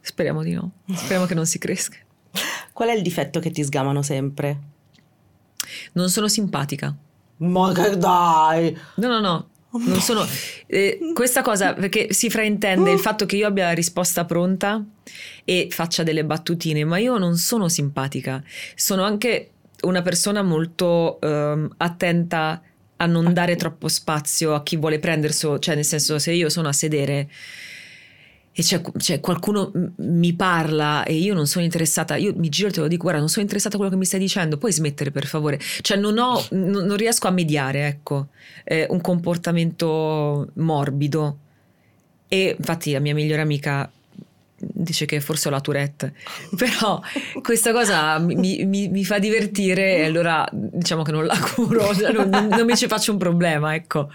speriamo 0.00 0.42
di 0.42 0.52
no. 0.52 0.72
Speriamo 0.92 1.26
che 1.26 1.34
non 1.34 1.46
si 1.46 1.58
cresca. 1.58 1.96
Qual 2.72 2.88
è 2.88 2.92
il 2.92 3.02
difetto 3.02 3.40
che 3.40 3.50
ti 3.50 3.64
sgamano 3.64 4.02
sempre? 4.02 4.60
Non 5.92 6.08
sono 6.10 6.28
simpatica. 6.28 6.94
Ma 7.38 7.72
che 7.72 7.96
dai! 7.96 8.76
No, 8.96 9.08
no, 9.08 9.20
no. 9.20 9.48
Non 9.72 10.00
sono. 10.00 10.26
eh, 10.66 10.98
questa 11.14 11.42
cosa 11.42 11.72
perché 11.72 12.12
si 12.12 12.28
fraintende 12.28 12.90
il 12.90 12.98
fatto 12.98 13.24
che 13.24 13.36
io 13.36 13.46
abbia 13.46 13.64
la 13.66 13.72
risposta 13.72 14.24
pronta 14.24 14.84
e 15.44 15.68
faccia 15.70 16.02
delle 16.02 16.24
battutine, 16.24 16.84
ma 16.84 16.98
io 16.98 17.16
non 17.16 17.36
sono 17.36 17.68
simpatica. 17.68 18.42
Sono 18.74 19.02
anche 19.02 19.50
una 19.82 20.02
persona 20.02 20.42
molto 20.42 21.18
ehm, 21.20 21.74
attenta 21.78 22.62
a 22.96 23.06
non 23.06 23.32
dare 23.32 23.56
troppo 23.56 23.88
spazio 23.88 24.54
a 24.54 24.62
chi 24.62 24.76
vuole 24.76 24.98
prenderselo, 24.98 25.58
cioè 25.58 25.74
nel 25.74 25.84
senso 25.84 26.18
se 26.18 26.32
io 26.32 26.48
sono 26.48 26.68
a 26.68 26.72
sedere 26.72 27.28
e 28.54 28.62
c'è, 28.62 28.82
c'è 28.82 29.20
qualcuno 29.20 29.70
m- 29.74 29.92
mi 29.96 30.34
parla 30.34 31.04
e 31.04 31.14
io 31.14 31.32
non 31.34 31.46
sono 31.46 31.64
interessata, 31.64 32.16
io 32.16 32.34
mi 32.36 32.50
giro 32.50 32.68
e 32.68 32.70
te 32.72 32.80
lo 32.80 32.88
dico, 32.88 33.02
guarda, 33.02 33.20
non 33.20 33.28
sono 33.28 33.42
interessata 33.42 33.74
a 33.74 33.78
quello 33.78 33.92
che 33.92 33.98
mi 33.98 34.04
stai 34.04 34.20
dicendo, 34.20 34.58
puoi 34.58 34.72
smettere 34.72 35.10
per 35.10 35.26
favore. 35.26 35.58
Cioè 35.58 35.96
non, 35.96 36.18
ho, 36.18 36.44
non, 36.50 36.84
non 36.84 36.96
riesco 36.96 37.28
a 37.28 37.30
mediare, 37.30 37.86
ecco, 37.86 38.28
eh, 38.64 38.86
un 38.90 39.00
comportamento 39.00 40.50
morbido. 40.54 41.38
E 42.28 42.54
infatti 42.56 42.92
la 42.92 43.00
mia 43.00 43.14
migliore 43.14 43.42
amica 43.42 43.90
dice 44.62 45.06
che 45.06 45.20
forse 45.20 45.48
ho 45.48 45.50
la 45.50 45.60
Tourette, 45.60 46.14
però 46.56 47.00
questa 47.42 47.72
cosa 47.72 48.18
mi, 48.18 48.64
mi, 48.64 48.88
mi, 48.88 49.04
fa 49.04 49.18
divertire 49.18 49.96
e 49.96 50.04
allora 50.04 50.46
diciamo 50.52 51.02
che 51.02 51.12
non 51.12 51.26
la 51.26 51.38
curo, 51.38 51.94
cioè 51.94 52.12
non, 52.12 52.28
non, 52.28 52.64
mi 52.64 52.76
ci 52.76 52.86
faccio 52.86 53.12
un 53.12 53.18
problema, 53.18 53.74
ecco. 53.74 54.08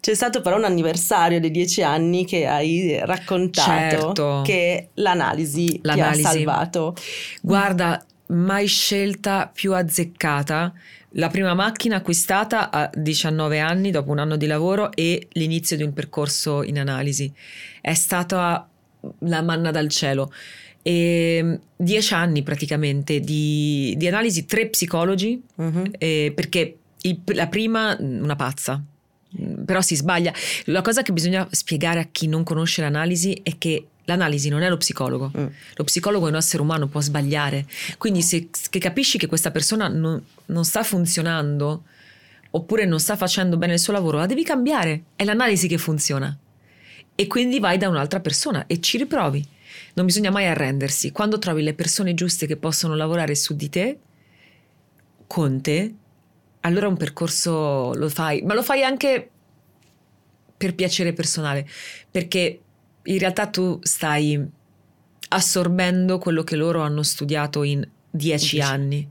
C'è 0.00 0.14
stato 0.14 0.40
però 0.40 0.56
un 0.56 0.64
anniversario 0.64 1.38
dei 1.38 1.52
dieci 1.52 1.82
anni 1.82 2.24
che 2.24 2.46
hai 2.46 2.98
raccontato 3.04 3.70
certo. 3.70 4.42
che 4.44 4.88
l'analisi, 4.94 5.78
l'analisi 5.82 6.20
ti 6.20 6.26
ha 6.26 6.30
salvato. 6.30 6.96
Guarda, 7.40 8.04
mai 8.32 8.66
scelta 8.66 9.50
più 9.52 9.74
azzeccata. 9.74 10.72
La 11.16 11.28
prima 11.28 11.54
macchina 11.54 11.96
acquistata 11.96 12.70
a 12.70 12.90
19 12.92 13.60
anni 13.60 13.90
dopo 13.90 14.10
un 14.10 14.18
anno 14.18 14.36
di 14.36 14.46
lavoro 14.46 14.90
e 14.92 15.28
l'inizio 15.32 15.76
di 15.76 15.82
un 15.82 15.92
percorso 15.92 16.62
in 16.62 16.80
analisi. 16.80 17.32
È 17.80 17.92
stata 17.94 18.66
la 19.20 19.42
manna 19.42 19.70
dal 19.70 19.88
cielo. 19.88 20.32
E 20.82 21.40
mm, 21.42 21.54
dieci 21.76 22.14
anni 22.14 22.42
praticamente 22.42 23.20
di, 23.20 23.94
di 23.96 24.06
analisi, 24.08 24.46
tre 24.46 24.68
psicologi, 24.68 25.40
uh-huh. 25.54 25.90
eh, 25.98 26.32
perché 26.34 26.76
il, 27.02 27.20
la 27.26 27.46
prima, 27.46 27.96
mm, 28.00 28.22
una 28.22 28.36
pazza, 28.36 28.82
mm, 29.40 29.62
però 29.64 29.80
si 29.80 29.94
sbaglia. 29.94 30.32
La 30.66 30.82
cosa 30.82 31.02
che 31.02 31.12
bisogna 31.12 31.46
spiegare 31.50 32.00
a 32.00 32.08
chi 32.10 32.26
non 32.26 32.42
conosce 32.42 32.82
l'analisi 32.82 33.38
è 33.42 33.56
che 33.58 33.86
l'analisi 34.04 34.48
non 34.48 34.62
è 34.62 34.68
lo 34.68 34.76
psicologo. 34.76 35.30
Mm. 35.36 35.46
Lo 35.74 35.84
psicologo 35.84 36.26
è 36.26 36.30
un 36.30 36.36
essere 36.36 36.62
umano, 36.62 36.88
può 36.88 37.00
sbagliare. 37.00 37.66
Quindi 37.98 38.22
se 38.22 38.48
capisci 38.78 39.18
che 39.18 39.28
questa 39.28 39.52
persona 39.52 39.88
non, 39.88 40.20
non, 40.46 40.64
sta 40.64 40.82
funzionando 40.82 41.84
oppure 42.50 42.84
non 42.84 43.00
sta 43.00 43.16
facendo 43.16 43.56
bene 43.56 43.74
il 43.74 43.78
suo 43.78 43.92
lavoro, 43.92 44.18
la 44.18 44.26
devi 44.26 44.42
cambiare. 44.42 45.04
È 45.14 45.24
l'analisi 45.24 45.68
che 45.68 45.78
funziona 45.78 46.36
e 47.14 47.26
quindi 47.26 47.58
vai 47.60 47.78
da 47.78 47.88
un'altra 47.88 48.20
persona 48.20 48.66
e 48.66 48.80
ci 48.80 48.98
riprovi. 48.98 49.46
Non 49.94 50.06
bisogna 50.06 50.30
mai 50.30 50.46
arrendersi. 50.46 51.12
Quando 51.12 51.38
trovi 51.38 51.62
le 51.62 51.74
persone 51.74 52.14
giuste 52.14 52.46
che 52.46 52.56
possono 52.56 52.94
lavorare 52.94 53.34
su 53.34 53.54
di 53.54 53.68
te, 53.68 53.98
con 55.26 55.60
te, 55.60 55.94
allora 56.60 56.88
un 56.88 56.96
percorso 56.96 57.92
lo 57.94 58.08
fai, 58.08 58.42
ma 58.42 58.54
lo 58.54 58.62
fai 58.62 58.82
anche 58.82 59.30
per 60.56 60.74
piacere 60.74 61.12
personale, 61.12 61.68
perché 62.10 62.60
in 63.02 63.18
realtà 63.18 63.46
tu 63.46 63.78
stai 63.82 64.40
assorbendo 65.28 66.18
quello 66.18 66.44
che 66.44 66.56
loro 66.56 66.82
hanno 66.82 67.02
studiato 67.02 67.62
in 67.62 67.86
dieci 68.10 68.60
anni 68.60 69.08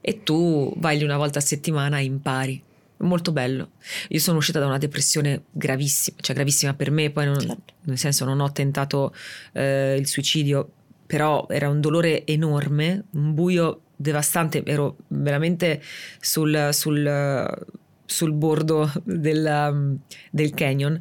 e 0.00 0.22
tu 0.22 0.72
vai 0.76 0.98
lì 0.98 1.04
una 1.04 1.16
volta 1.16 1.38
a 1.38 1.42
settimana 1.42 1.98
e 1.98 2.04
impari 2.04 2.62
molto 2.98 3.32
bello. 3.32 3.72
Io 4.08 4.20
sono 4.20 4.38
uscita 4.38 4.58
da 4.58 4.66
una 4.66 4.78
depressione 4.78 5.44
gravissima, 5.50 6.16
cioè 6.20 6.34
gravissima 6.34 6.74
per 6.74 6.90
me, 6.90 7.10
poi 7.10 7.26
non, 7.26 7.40
certo. 7.40 7.74
nel 7.82 7.98
senso 7.98 8.24
non 8.24 8.40
ho 8.40 8.52
tentato 8.52 9.14
eh, 9.52 9.96
il 9.98 10.06
suicidio, 10.06 10.70
però 11.06 11.46
era 11.48 11.68
un 11.68 11.80
dolore 11.80 12.24
enorme, 12.26 13.04
un 13.12 13.34
buio 13.34 13.80
devastante, 13.96 14.62
ero 14.64 14.96
veramente 15.08 15.82
sul, 16.20 16.70
sul, 16.72 17.66
sul 18.04 18.32
bordo 18.32 18.90
del, 19.04 19.98
del, 20.30 20.50
canyon 20.52 21.00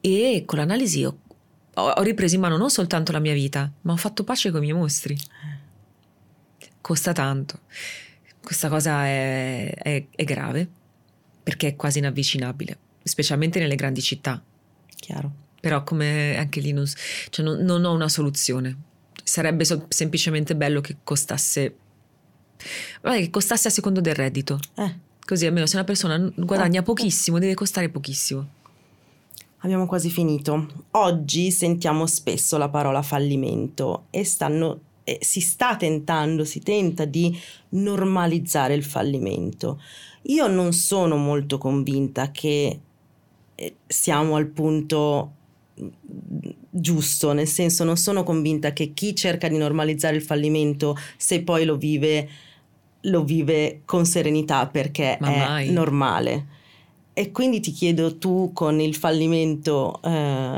e 0.00 0.42
con 0.44 0.58
l'analisi 0.58 1.04
ho, 1.04 1.18
ho 1.74 2.02
ripreso 2.02 2.34
in 2.34 2.40
mano 2.40 2.56
non 2.56 2.70
soltanto 2.70 3.12
la 3.12 3.20
mia 3.20 3.32
vita, 3.32 3.70
ma 3.82 3.92
ho 3.92 3.96
fatto 3.96 4.24
pace 4.24 4.50
con 4.50 4.60
i 4.60 4.66
miei 4.66 4.76
mostri. 4.76 5.16
Costa 6.80 7.12
tanto. 7.12 7.60
Questa 8.44 8.68
cosa 8.68 9.06
è, 9.06 9.74
è, 9.74 10.06
è 10.14 10.24
grave 10.24 10.68
perché 11.42 11.68
è 11.68 11.76
quasi 11.76 11.98
inavvicinabile, 11.98 12.78
specialmente 13.02 13.58
nelle 13.58 13.74
grandi 13.74 14.02
città. 14.02 14.42
Chiaro. 14.96 15.42
Però 15.60 15.82
come 15.82 16.36
anche 16.36 16.60
lì 16.60 16.72
non, 16.72 16.84
cioè 17.30 17.44
non, 17.44 17.60
non 17.60 17.84
ho 17.84 17.92
una 17.92 18.08
soluzione. 18.08 18.76
Sarebbe 19.22 19.64
so, 19.64 19.86
semplicemente 19.88 20.54
bello 20.54 20.82
che 20.82 20.98
costasse, 21.02 21.76
vabbè, 23.00 23.18
che 23.20 23.30
costasse 23.30 23.68
a 23.68 23.70
secondo 23.70 24.00
del 24.02 24.14
reddito. 24.14 24.58
Eh. 24.74 24.98
Così 25.24 25.46
almeno 25.46 25.64
se 25.64 25.76
una 25.76 25.86
persona 25.86 26.18
guadagna 26.36 26.80
ah. 26.80 26.82
pochissimo, 26.82 27.38
deve 27.38 27.54
costare 27.54 27.88
pochissimo. 27.88 28.46
Abbiamo 29.58 29.86
quasi 29.86 30.10
finito. 30.10 30.86
Oggi 30.90 31.50
sentiamo 31.50 32.06
spesso 32.06 32.58
la 32.58 32.68
parola 32.68 33.00
fallimento 33.00 34.04
e 34.10 34.22
stanno 34.22 34.80
eh, 35.04 35.18
si 35.20 35.40
sta 35.40 35.76
tentando, 35.76 36.44
si 36.44 36.60
tenta 36.60 37.04
di 37.04 37.38
normalizzare 37.70 38.74
il 38.74 38.84
fallimento. 38.84 39.80
Io 40.22 40.46
non 40.46 40.72
sono 40.72 41.16
molto 41.16 41.58
convinta 41.58 42.30
che 42.30 42.80
eh, 43.54 43.76
siamo 43.86 44.36
al 44.36 44.46
punto 44.46 45.32
mm, 45.80 45.88
giusto, 46.70 47.32
nel 47.32 47.46
senso 47.46 47.84
non 47.84 47.96
sono 47.96 48.22
convinta 48.24 48.72
che 48.72 48.92
chi 48.94 49.14
cerca 49.14 49.48
di 49.48 49.58
normalizzare 49.58 50.16
il 50.16 50.22
fallimento, 50.22 50.96
se 51.16 51.42
poi 51.42 51.64
lo 51.64 51.76
vive, 51.76 52.28
lo 53.02 53.22
vive 53.22 53.82
con 53.84 54.06
serenità 54.06 54.66
perché 54.66 55.18
Ma 55.20 55.28
è 55.28 55.38
mai. 55.38 55.70
normale. 55.70 56.53
E 57.16 57.30
quindi 57.30 57.60
ti 57.60 57.70
chiedo 57.70 58.18
tu 58.18 58.50
con 58.52 58.80
il 58.80 58.96
fallimento... 58.96 60.00
Eh, 60.02 60.08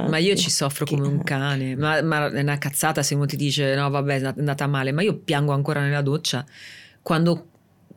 ma 0.09 0.17
io 0.17 0.35
ci 0.37 0.49
soffro 0.49 0.87
che, 0.87 0.97
come 0.97 1.07
un 1.07 1.23
cane, 1.23 1.77
ma, 1.77 2.01
ma, 2.01 2.31
è 2.31 2.41
una 2.41 2.57
cazzata 2.57 3.03
se 3.03 3.15
uno 3.15 3.27
ti 3.27 3.37
dice 3.37 3.75
no 3.75 3.91
vabbè 3.91 4.21
è 4.21 4.33
andata 4.39 4.67
male, 4.67 4.91
ma 4.91 5.03
io 5.03 5.17
piango 5.17 5.53
ancora 5.53 5.81
nella 5.81 6.01
doccia 6.01 6.45
quando 7.07 7.47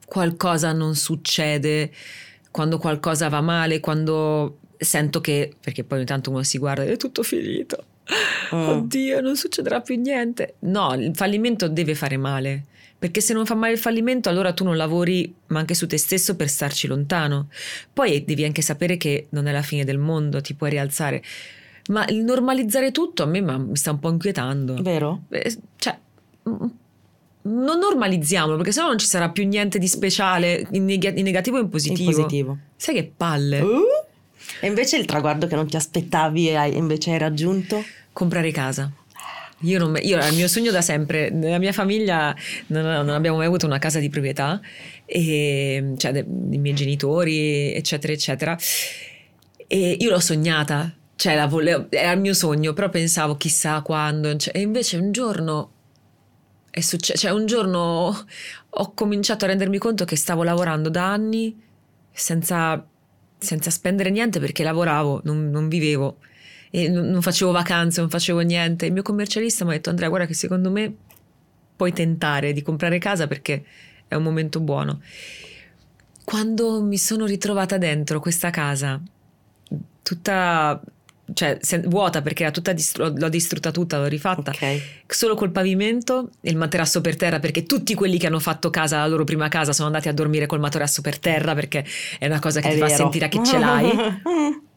qualcosa 0.06 0.72
non 0.72 0.93
succede, 0.95 1.91
quando 2.52 2.78
qualcosa 2.78 3.28
va 3.28 3.41
male, 3.41 3.80
quando 3.80 4.58
sento 4.78 5.19
che, 5.19 5.52
perché 5.60 5.84
poi 5.84 6.00
ogni 6.00 6.08
tanto 6.08 6.30
uno 6.30 6.43
si 6.43 6.60
guarda 6.60 6.84
e 6.84 6.91
è 6.91 6.98
tutto 6.98 7.24
finito, 7.24 7.86
mm. 8.54 8.67
oddio 8.67 9.19
non 9.22 9.36
succederà 9.36 9.82
più 9.82 10.00
niente. 10.00 10.56
No, 10.60 10.93
il 10.93 11.15
fallimento 11.15 11.67
deve 11.67 11.95
fare 11.95 12.17
male 12.17 12.65
perché 13.00 13.22
se 13.22 13.34
non 13.34 13.46
fa 13.46 13.56
male 13.56 13.72
il 13.74 13.80
fallimento 13.80 14.28
allora 14.28 14.52
tu 14.52 14.66
non 14.66 14.76
lavori 14.76 15.34
ma 15.48 15.60
anche 15.60 15.74
su 15.74 15.88
te 15.88 15.98
stesso 15.98 16.36
per 16.36 16.50
starci 16.50 16.86
lontano. 16.86 17.48
Poi 17.94 18.26
devi 18.26 18.44
anche 18.44 18.62
sapere 18.62 18.98
che 18.98 19.28
non 19.30 19.48
è 19.48 19.54
la 19.54 19.62
fine 19.62 19.86
del 19.86 19.98
mondo, 19.98 20.42
ti 20.42 20.54
puoi 20.54 20.70
rialzare. 20.70 21.24
Ma 21.88 22.06
il 22.08 22.24
normalizzare 22.24 22.92
tutto 22.92 23.24
a 23.24 23.26
me 23.26 23.42
mi 23.42 23.76
sta 23.76 23.92
un 23.92 24.00
po' 24.00 24.10
inquietando. 24.10 24.76
Vero? 24.82 25.24
Eh, 25.30 25.58
cioè, 25.78 25.98
non 27.42 27.80
normalizziamolo 27.80 28.58
perché 28.58 28.74
sennò 28.74 28.88
non 28.88 28.98
ci 28.98 29.08
sarà 29.08 29.30
più 29.30 29.48
niente 29.48 29.80
di 29.80 29.88
speciale 29.88 30.68
in, 30.72 30.84
neg- 30.84 31.18
in 31.18 31.24
negativo 31.24 31.58
e 31.58 31.62
in 31.62 31.70
positivo. 31.70 32.10
In 32.10 32.16
positivo. 32.16 32.58
Sai 32.76 32.96
che 32.96 33.12
palle. 33.16 33.62
Uh? 33.62 33.82
E 34.60 34.68
invece 34.68 34.98
il 34.98 35.06
traguardo 35.06 35.48
che 35.48 35.56
non 35.56 35.68
ti 35.68 35.78
aspettavi 35.78 36.50
e 36.50 36.68
invece 36.68 37.12
hai 37.12 37.18
raggiunto? 37.18 37.82
Comprare 38.12 38.52
casa. 38.52 38.92
Io, 39.62 39.78
non, 39.78 39.98
io 40.02 40.17
il 40.26 40.36
mio 40.36 40.48
sogno 40.48 40.72
da 40.72 40.82
sempre, 40.82 41.30
nella 41.30 41.58
mia 41.58 41.74
famiglia 41.74 42.34
non, 42.67 42.84
non 42.84 43.10
abbiamo 43.10 43.38
mai 43.38 43.48
avuto 43.48 43.65
una 43.65 43.78
casa 43.78 44.00
di 44.00 44.10
proprietà, 44.10 44.62
e, 45.06 45.93
cioè 45.98 46.12
dei, 46.12 46.24
dei 46.26 46.58
miei 46.60 46.76
genitori, 46.76 47.74
eccetera, 47.74 48.13
eccetera. 48.13 48.58
E 49.67 49.98
io 50.00 50.10
l'ho 50.10 50.19
sognata, 50.19 50.93
cioè 51.15 51.36
la 51.36 51.48
volevo, 51.48 51.88
era 51.89 52.12
il 52.12 52.22
mio 52.22 52.34
sogno, 52.34 52.74
però 52.74 52.89
pensavo 52.89 53.36
chissà 53.36 53.82
quando. 53.82 54.30
E 54.30 54.62
invece 54.62 54.98
un 54.98 55.12
giorno 55.12 55.72
è 56.72 56.80
successo, 56.80 57.19
cioè 57.19 57.32
un 57.32 57.45
giorno 57.45 58.26
ho 58.69 58.93
cominciato 58.93 59.45
a 59.45 59.50
rendermi 59.50 59.78
conto 59.78 60.06
che 60.06 60.15
stavo 60.15 60.43
lavorando 60.43 60.89
da 60.89 61.12
anni 61.12 61.62
senza, 62.12 62.86
senza 63.38 63.69
spendere 63.69 64.10
niente 64.10 64.39
perché 64.39 64.63
lavoravo, 64.63 65.22
non, 65.26 65.50
non 65.50 65.67
vivevo 65.67 66.17
e 66.72 66.90
non 66.90 67.22
facevo 67.22 67.52
vacanze, 67.52 68.00
non 68.02 68.10
facevo 68.10 68.40
niente. 68.40 68.86
Il 68.86 68.94
mio 68.94 69.02
commercialista 69.02 69.64
mi 69.66 69.72
ha 69.72 69.74
detto 69.74 69.90
Andrea 69.90 70.10
guarda 70.10 70.28
che 70.28 70.34
secondo 70.34 70.72
me 70.72 70.94
puoi 71.76 71.94
tentare 71.94 72.54
di 72.54 72.62
comprare 72.62 72.98
casa 73.00 73.28
perché 73.28 73.64
è 74.08 74.16
un 74.16 74.24
momento 74.24 74.60
buono. 74.60 75.02
Quando 76.24 76.82
mi 76.84 76.98
sono 76.98 77.26
ritrovata 77.26 77.78
dentro 77.78 78.20
questa 78.20 78.50
casa, 78.50 79.02
tutta 80.04 80.82
cioè 81.34 81.58
se, 81.62 81.80
vuota 81.82 82.22
perché 82.22 82.44
era 82.44 82.52
tutta 82.52 82.74
distru- 82.74 83.18
l'ho 83.18 83.30
distrutta 83.30 83.72
tutta, 83.72 83.98
l'ho 83.98 84.08
rifatta 84.08 84.52
okay. 84.52 84.82
solo 85.06 85.36
col 85.36 85.52
pavimento 85.52 86.32
e 86.42 86.50
il 86.50 86.58
materasso 86.58 87.02
per 87.02 87.16
terra 87.16 87.40
perché 87.40 87.64
tutti 87.64 87.94
quelli 87.94 88.18
che 88.18 88.28
hanno 88.28 88.40
fatto 88.40 88.70
casa 88.70 88.98
la 88.98 89.08
loro 89.08 89.24
prima 89.24 89.48
casa 89.48 89.72
sono 89.72 89.88
andati 89.88 90.08
a 90.08 90.14
dormire 90.14 90.48
col 90.48 90.60
materasso 90.60 91.02
per 91.02 91.20
terra 91.20 91.54
perché 91.54 91.86
è 92.18 92.26
una 92.26 92.40
cosa 92.40 92.62
che 92.62 92.70
è 92.70 92.74
ti 92.74 92.80
vero. 92.80 92.90
fa 92.90 92.96
sentire 92.96 93.30
che 93.30 93.44
ce 93.44 93.60
l'hai 93.60 93.92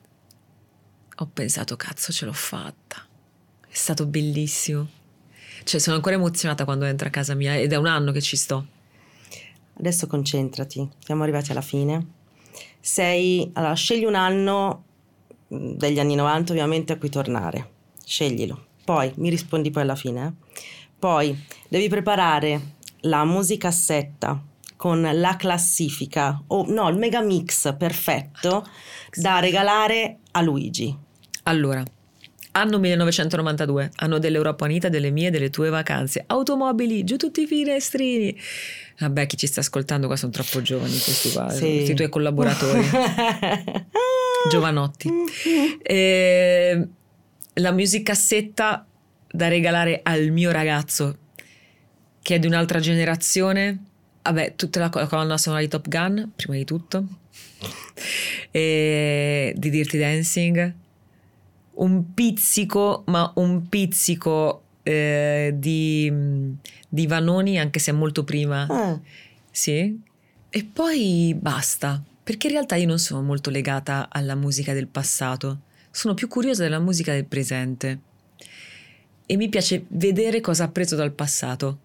ho 1.16 1.30
pensato, 1.32 1.76
cazzo, 1.76 2.12
ce 2.12 2.24
l'ho 2.24 2.32
fatta. 2.32 3.06
È 3.68 3.74
stato 3.74 4.06
bellissimo. 4.06 4.88
Cioè, 5.64 5.80
sono 5.80 5.96
ancora 5.96 6.16
emozionata 6.16 6.64
quando 6.64 6.84
entro 6.84 7.08
a 7.08 7.10
casa 7.10 7.34
mia 7.34 7.56
ed 7.56 7.72
è 7.72 7.76
un 7.76 7.86
anno 7.86 8.12
che 8.12 8.20
ci 8.20 8.36
sto. 8.36 8.66
Adesso 9.78 10.06
concentrati, 10.06 10.88
siamo 10.98 11.22
arrivati 11.22 11.50
alla 11.50 11.60
fine. 11.60 12.06
Sei, 12.80 13.50
allora, 13.54 13.74
scegli 13.74 14.04
un 14.04 14.14
anno 14.14 14.84
degli 15.46 15.98
anni 15.98 16.14
90 16.14 16.52
ovviamente 16.52 16.92
a 16.92 16.98
cui 16.98 17.10
tornare. 17.10 17.70
Sceglilo. 18.04 18.66
Poi 18.84 19.12
mi 19.16 19.30
rispondi 19.30 19.70
poi 19.70 19.82
alla 19.82 19.94
fine. 19.94 20.26
Eh? 20.26 20.32
Poi 20.98 21.36
devi 21.68 21.88
preparare 21.88 22.74
la 23.02 23.24
musicassetta 23.24 24.50
con 24.82 25.00
la 25.00 25.36
classifica 25.36 26.42
o 26.48 26.64
no, 26.66 26.88
il 26.88 26.96
mega 26.96 27.20
mix 27.20 27.72
perfetto 27.76 28.66
da 29.14 29.38
regalare 29.38 30.18
a 30.32 30.40
Luigi. 30.40 30.92
Allora, 31.44 31.84
Anno 32.50 32.80
1992, 32.80 33.92
anno 33.94 34.18
dell'Europa 34.18 34.64
Unita, 34.64 34.88
delle 34.88 35.12
mie 35.12 35.28
e 35.28 35.30
delle 35.30 35.50
tue 35.50 35.68
vacanze. 35.70 36.24
Automobili, 36.26 37.04
giù 37.04 37.16
tutti 37.16 37.42
i 37.42 37.46
finestrini. 37.46 38.36
Vabbè, 38.98 39.26
chi 39.26 39.36
ci 39.36 39.46
sta 39.46 39.60
ascoltando 39.60 40.08
qua 40.08 40.16
sono 40.16 40.32
troppo 40.32 40.60
giovani 40.60 40.98
questi 40.98 41.30
qua, 41.30 41.48
sì. 41.50 41.60
questi 41.60 41.94
tuoi 41.94 42.08
collaboratori. 42.08 42.82
Giovanotti. 44.50 45.08
E 45.80 46.88
la 47.54 47.70
musicassetta 47.70 48.84
da 49.30 49.46
regalare 49.46 50.00
al 50.02 50.30
mio 50.30 50.50
ragazzo, 50.50 51.18
che 52.20 52.34
è 52.34 52.38
di 52.40 52.48
un'altra 52.48 52.80
generazione. 52.80 53.90
Vabbè, 54.22 54.54
tutta 54.56 54.78
la, 54.80 54.90
la 54.92 55.06
colonna 55.06 55.38
sonora 55.38 55.62
di 55.62 55.68
Top 55.68 55.88
Gun, 55.88 56.32
prima 56.34 56.56
di 56.56 56.64
tutto. 56.64 57.04
E 58.54 59.54
di 59.56 59.70
Dirty 59.70 59.98
Dancing 59.98 60.74
un 61.74 62.12
pizzico, 62.12 63.02
ma 63.06 63.30
un 63.36 63.68
pizzico 63.68 64.62
eh, 64.82 65.54
di, 65.54 66.12
di, 66.88 67.06
Vanoni, 67.06 67.58
anche 67.58 67.78
se 67.78 67.92
è 67.92 67.94
molto 67.94 68.24
prima. 68.24 68.66
Ah. 68.68 69.00
Sì. 69.50 70.00
E 70.50 70.64
poi 70.70 71.34
basta, 71.38 72.02
perché 72.22 72.48
in 72.48 72.54
realtà 72.54 72.76
io 72.76 72.86
non 72.86 72.98
sono 72.98 73.22
molto 73.22 73.48
legata 73.48 74.08
alla 74.10 74.34
musica 74.34 74.74
del 74.74 74.88
passato, 74.88 75.60
sono 75.90 76.14
più 76.14 76.28
curiosa 76.28 76.62
della 76.62 76.78
musica 76.78 77.12
del 77.12 77.24
presente. 77.24 78.00
E 79.24 79.36
mi 79.36 79.48
piace 79.48 79.84
vedere 79.88 80.40
cosa 80.40 80.64
ha 80.64 80.68
preso 80.68 80.94
dal 80.94 81.12
passato. 81.12 81.78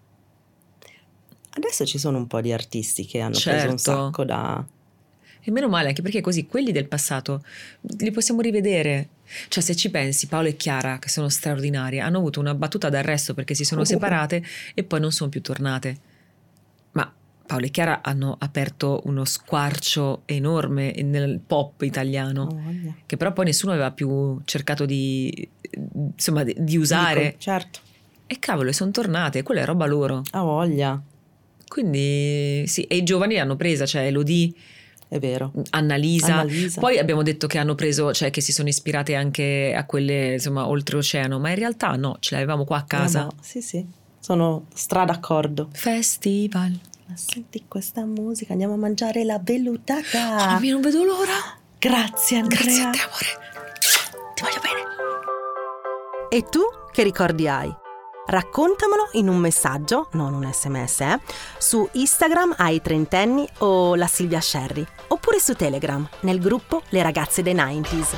Adesso 1.58 1.84
ci 1.84 1.98
sono 1.98 2.18
un 2.18 2.28
po' 2.28 2.40
di 2.40 2.52
artisti 2.52 3.04
che 3.04 3.18
hanno 3.18 3.34
certo. 3.34 3.50
preso 3.50 3.72
un 3.72 3.78
certo. 3.78 4.04
sacco 4.04 4.24
da... 4.24 4.64
E 5.40 5.50
meno 5.50 5.68
male, 5.68 5.88
anche 5.88 6.02
perché 6.02 6.20
così 6.20 6.46
quelli 6.46 6.70
del 6.72 6.86
passato 6.86 7.42
li 7.80 8.10
possiamo 8.12 8.40
rivedere. 8.40 9.08
Cioè, 9.48 9.62
se 9.62 9.74
ci 9.74 9.90
pensi, 9.90 10.28
Paolo 10.28 10.48
e 10.48 10.56
Chiara, 10.56 10.98
che 10.98 11.08
sono 11.08 11.28
straordinarie, 11.28 12.00
hanno 12.00 12.18
avuto 12.18 12.38
una 12.38 12.54
battuta 12.54 12.88
d'arresto 12.88 13.34
perché 13.34 13.54
si 13.54 13.64
sono 13.64 13.80
oh. 13.80 13.84
separate 13.84 14.42
e 14.74 14.84
poi 14.84 15.00
non 15.00 15.10
sono 15.10 15.30
più 15.30 15.40
tornate. 15.40 15.96
Ma 16.92 17.12
Paolo 17.46 17.66
e 17.66 17.70
Chiara 17.70 18.02
hanno 18.02 18.36
aperto 18.38 19.00
uno 19.06 19.24
squarcio 19.24 20.22
enorme 20.26 20.92
nel 21.02 21.40
pop 21.44 21.82
italiano, 21.82 22.42
oh, 22.42 22.94
che 23.06 23.16
però 23.16 23.32
poi 23.32 23.46
nessuno 23.46 23.72
aveva 23.72 23.90
più 23.90 24.40
cercato 24.44 24.84
di, 24.84 25.48
insomma, 25.94 26.44
di 26.44 26.76
usare. 26.76 27.22
Dico, 27.24 27.38
certo. 27.38 27.80
E 28.26 28.38
cavolo, 28.38 28.70
sono 28.72 28.90
tornate, 28.90 29.42
quella 29.42 29.62
è 29.62 29.64
roba 29.64 29.86
loro. 29.86 30.22
Ha 30.30 30.42
voglia. 30.42 31.02
Quindi 31.68 32.64
sì, 32.66 32.82
e 32.82 32.96
i 32.96 33.02
giovani 33.02 33.34
l'hanno 33.34 33.56
presa, 33.56 33.86
cioè 33.86 34.02
Elodie 34.02 34.52
è 35.08 35.18
vero. 35.18 35.52
Annalisa. 35.70 36.40
Annalisa. 36.40 36.80
Poi 36.80 36.98
abbiamo 36.98 37.22
detto 37.22 37.46
che 37.46 37.58
hanno 37.58 37.74
preso, 37.74 38.12
cioè 38.12 38.30
che 38.30 38.40
si 38.40 38.52
sono 38.52 38.68
ispirate 38.68 39.14
anche 39.14 39.74
a 39.74 39.84
quelle, 39.86 40.34
insomma, 40.34 40.66
oltreoceano, 40.68 41.38
ma 41.38 41.50
in 41.50 41.56
realtà 41.56 41.92
no, 41.92 42.16
ce 42.20 42.34
l'avevamo 42.34 42.64
qua 42.64 42.78
a 42.78 42.84
casa. 42.84 43.20
No, 43.20 43.24
no. 43.26 43.42
Sì, 43.42 43.62
sì, 43.62 43.84
sono 44.20 44.66
stra 44.74 45.04
d'accordo. 45.04 45.68
Festival. 45.72 46.78
Ma 47.06 47.16
senti 47.16 47.64
questa 47.66 48.04
musica, 48.04 48.52
andiamo 48.52 48.74
a 48.74 48.76
mangiare 48.76 49.24
la 49.24 49.40
vellutata. 49.42 50.56
Oh, 50.56 50.60
mio, 50.60 50.72
non 50.72 50.82
vedo 50.82 51.04
l'ora. 51.04 51.56
Grazie 51.78 52.38
Andrea. 52.38 52.60
Grazie 52.60 52.82
a 52.82 52.90
te, 52.90 52.98
amore. 52.98 53.26
Ti 54.34 54.42
voglio 54.42 54.60
bene. 54.60 54.86
E 56.30 56.42
tu 56.50 56.60
che 56.92 57.02
ricordi 57.02 57.48
hai? 57.48 57.72
Raccontamelo 58.28 59.08
in 59.12 59.28
un 59.28 59.38
messaggio, 59.38 60.08
non 60.12 60.34
un 60.34 60.48
sms, 60.52 61.00
eh, 61.00 61.20
su 61.56 61.88
Instagram 61.92 62.54
ai 62.58 62.82
trentenni 62.82 63.48
o 63.58 63.94
la 63.94 64.06
Silvia 64.06 64.40
Sherry, 64.40 64.86
oppure 65.08 65.40
su 65.40 65.54
Telegram 65.54 66.06
nel 66.20 66.38
gruppo 66.38 66.82
Le 66.90 67.02
ragazze 67.02 67.42
dei 67.42 67.54
90s. 67.54 68.16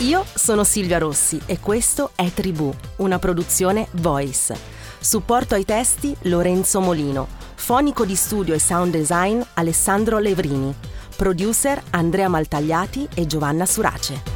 Io 0.00 0.24
sono 0.34 0.64
Silvia 0.64 0.98
Rossi 0.98 1.40
e 1.46 1.58
questo 1.58 2.10
è 2.14 2.30
Tribù, 2.30 2.72
una 2.96 3.18
produzione 3.18 3.88
Voice. 3.92 4.74
Supporto 4.98 5.54
ai 5.54 5.64
testi 5.64 6.14
Lorenzo 6.22 6.80
Molino, 6.80 7.26
fonico 7.54 8.04
di 8.04 8.14
studio 8.14 8.52
e 8.52 8.58
sound 8.58 8.92
design 8.92 9.40
Alessandro 9.54 10.18
Levrini, 10.18 10.74
producer 11.16 11.82
Andrea 11.90 12.28
Maltagliati 12.28 13.08
e 13.14 13.26
Giovanna 13.26 13.64
Surace. 13.64 14.35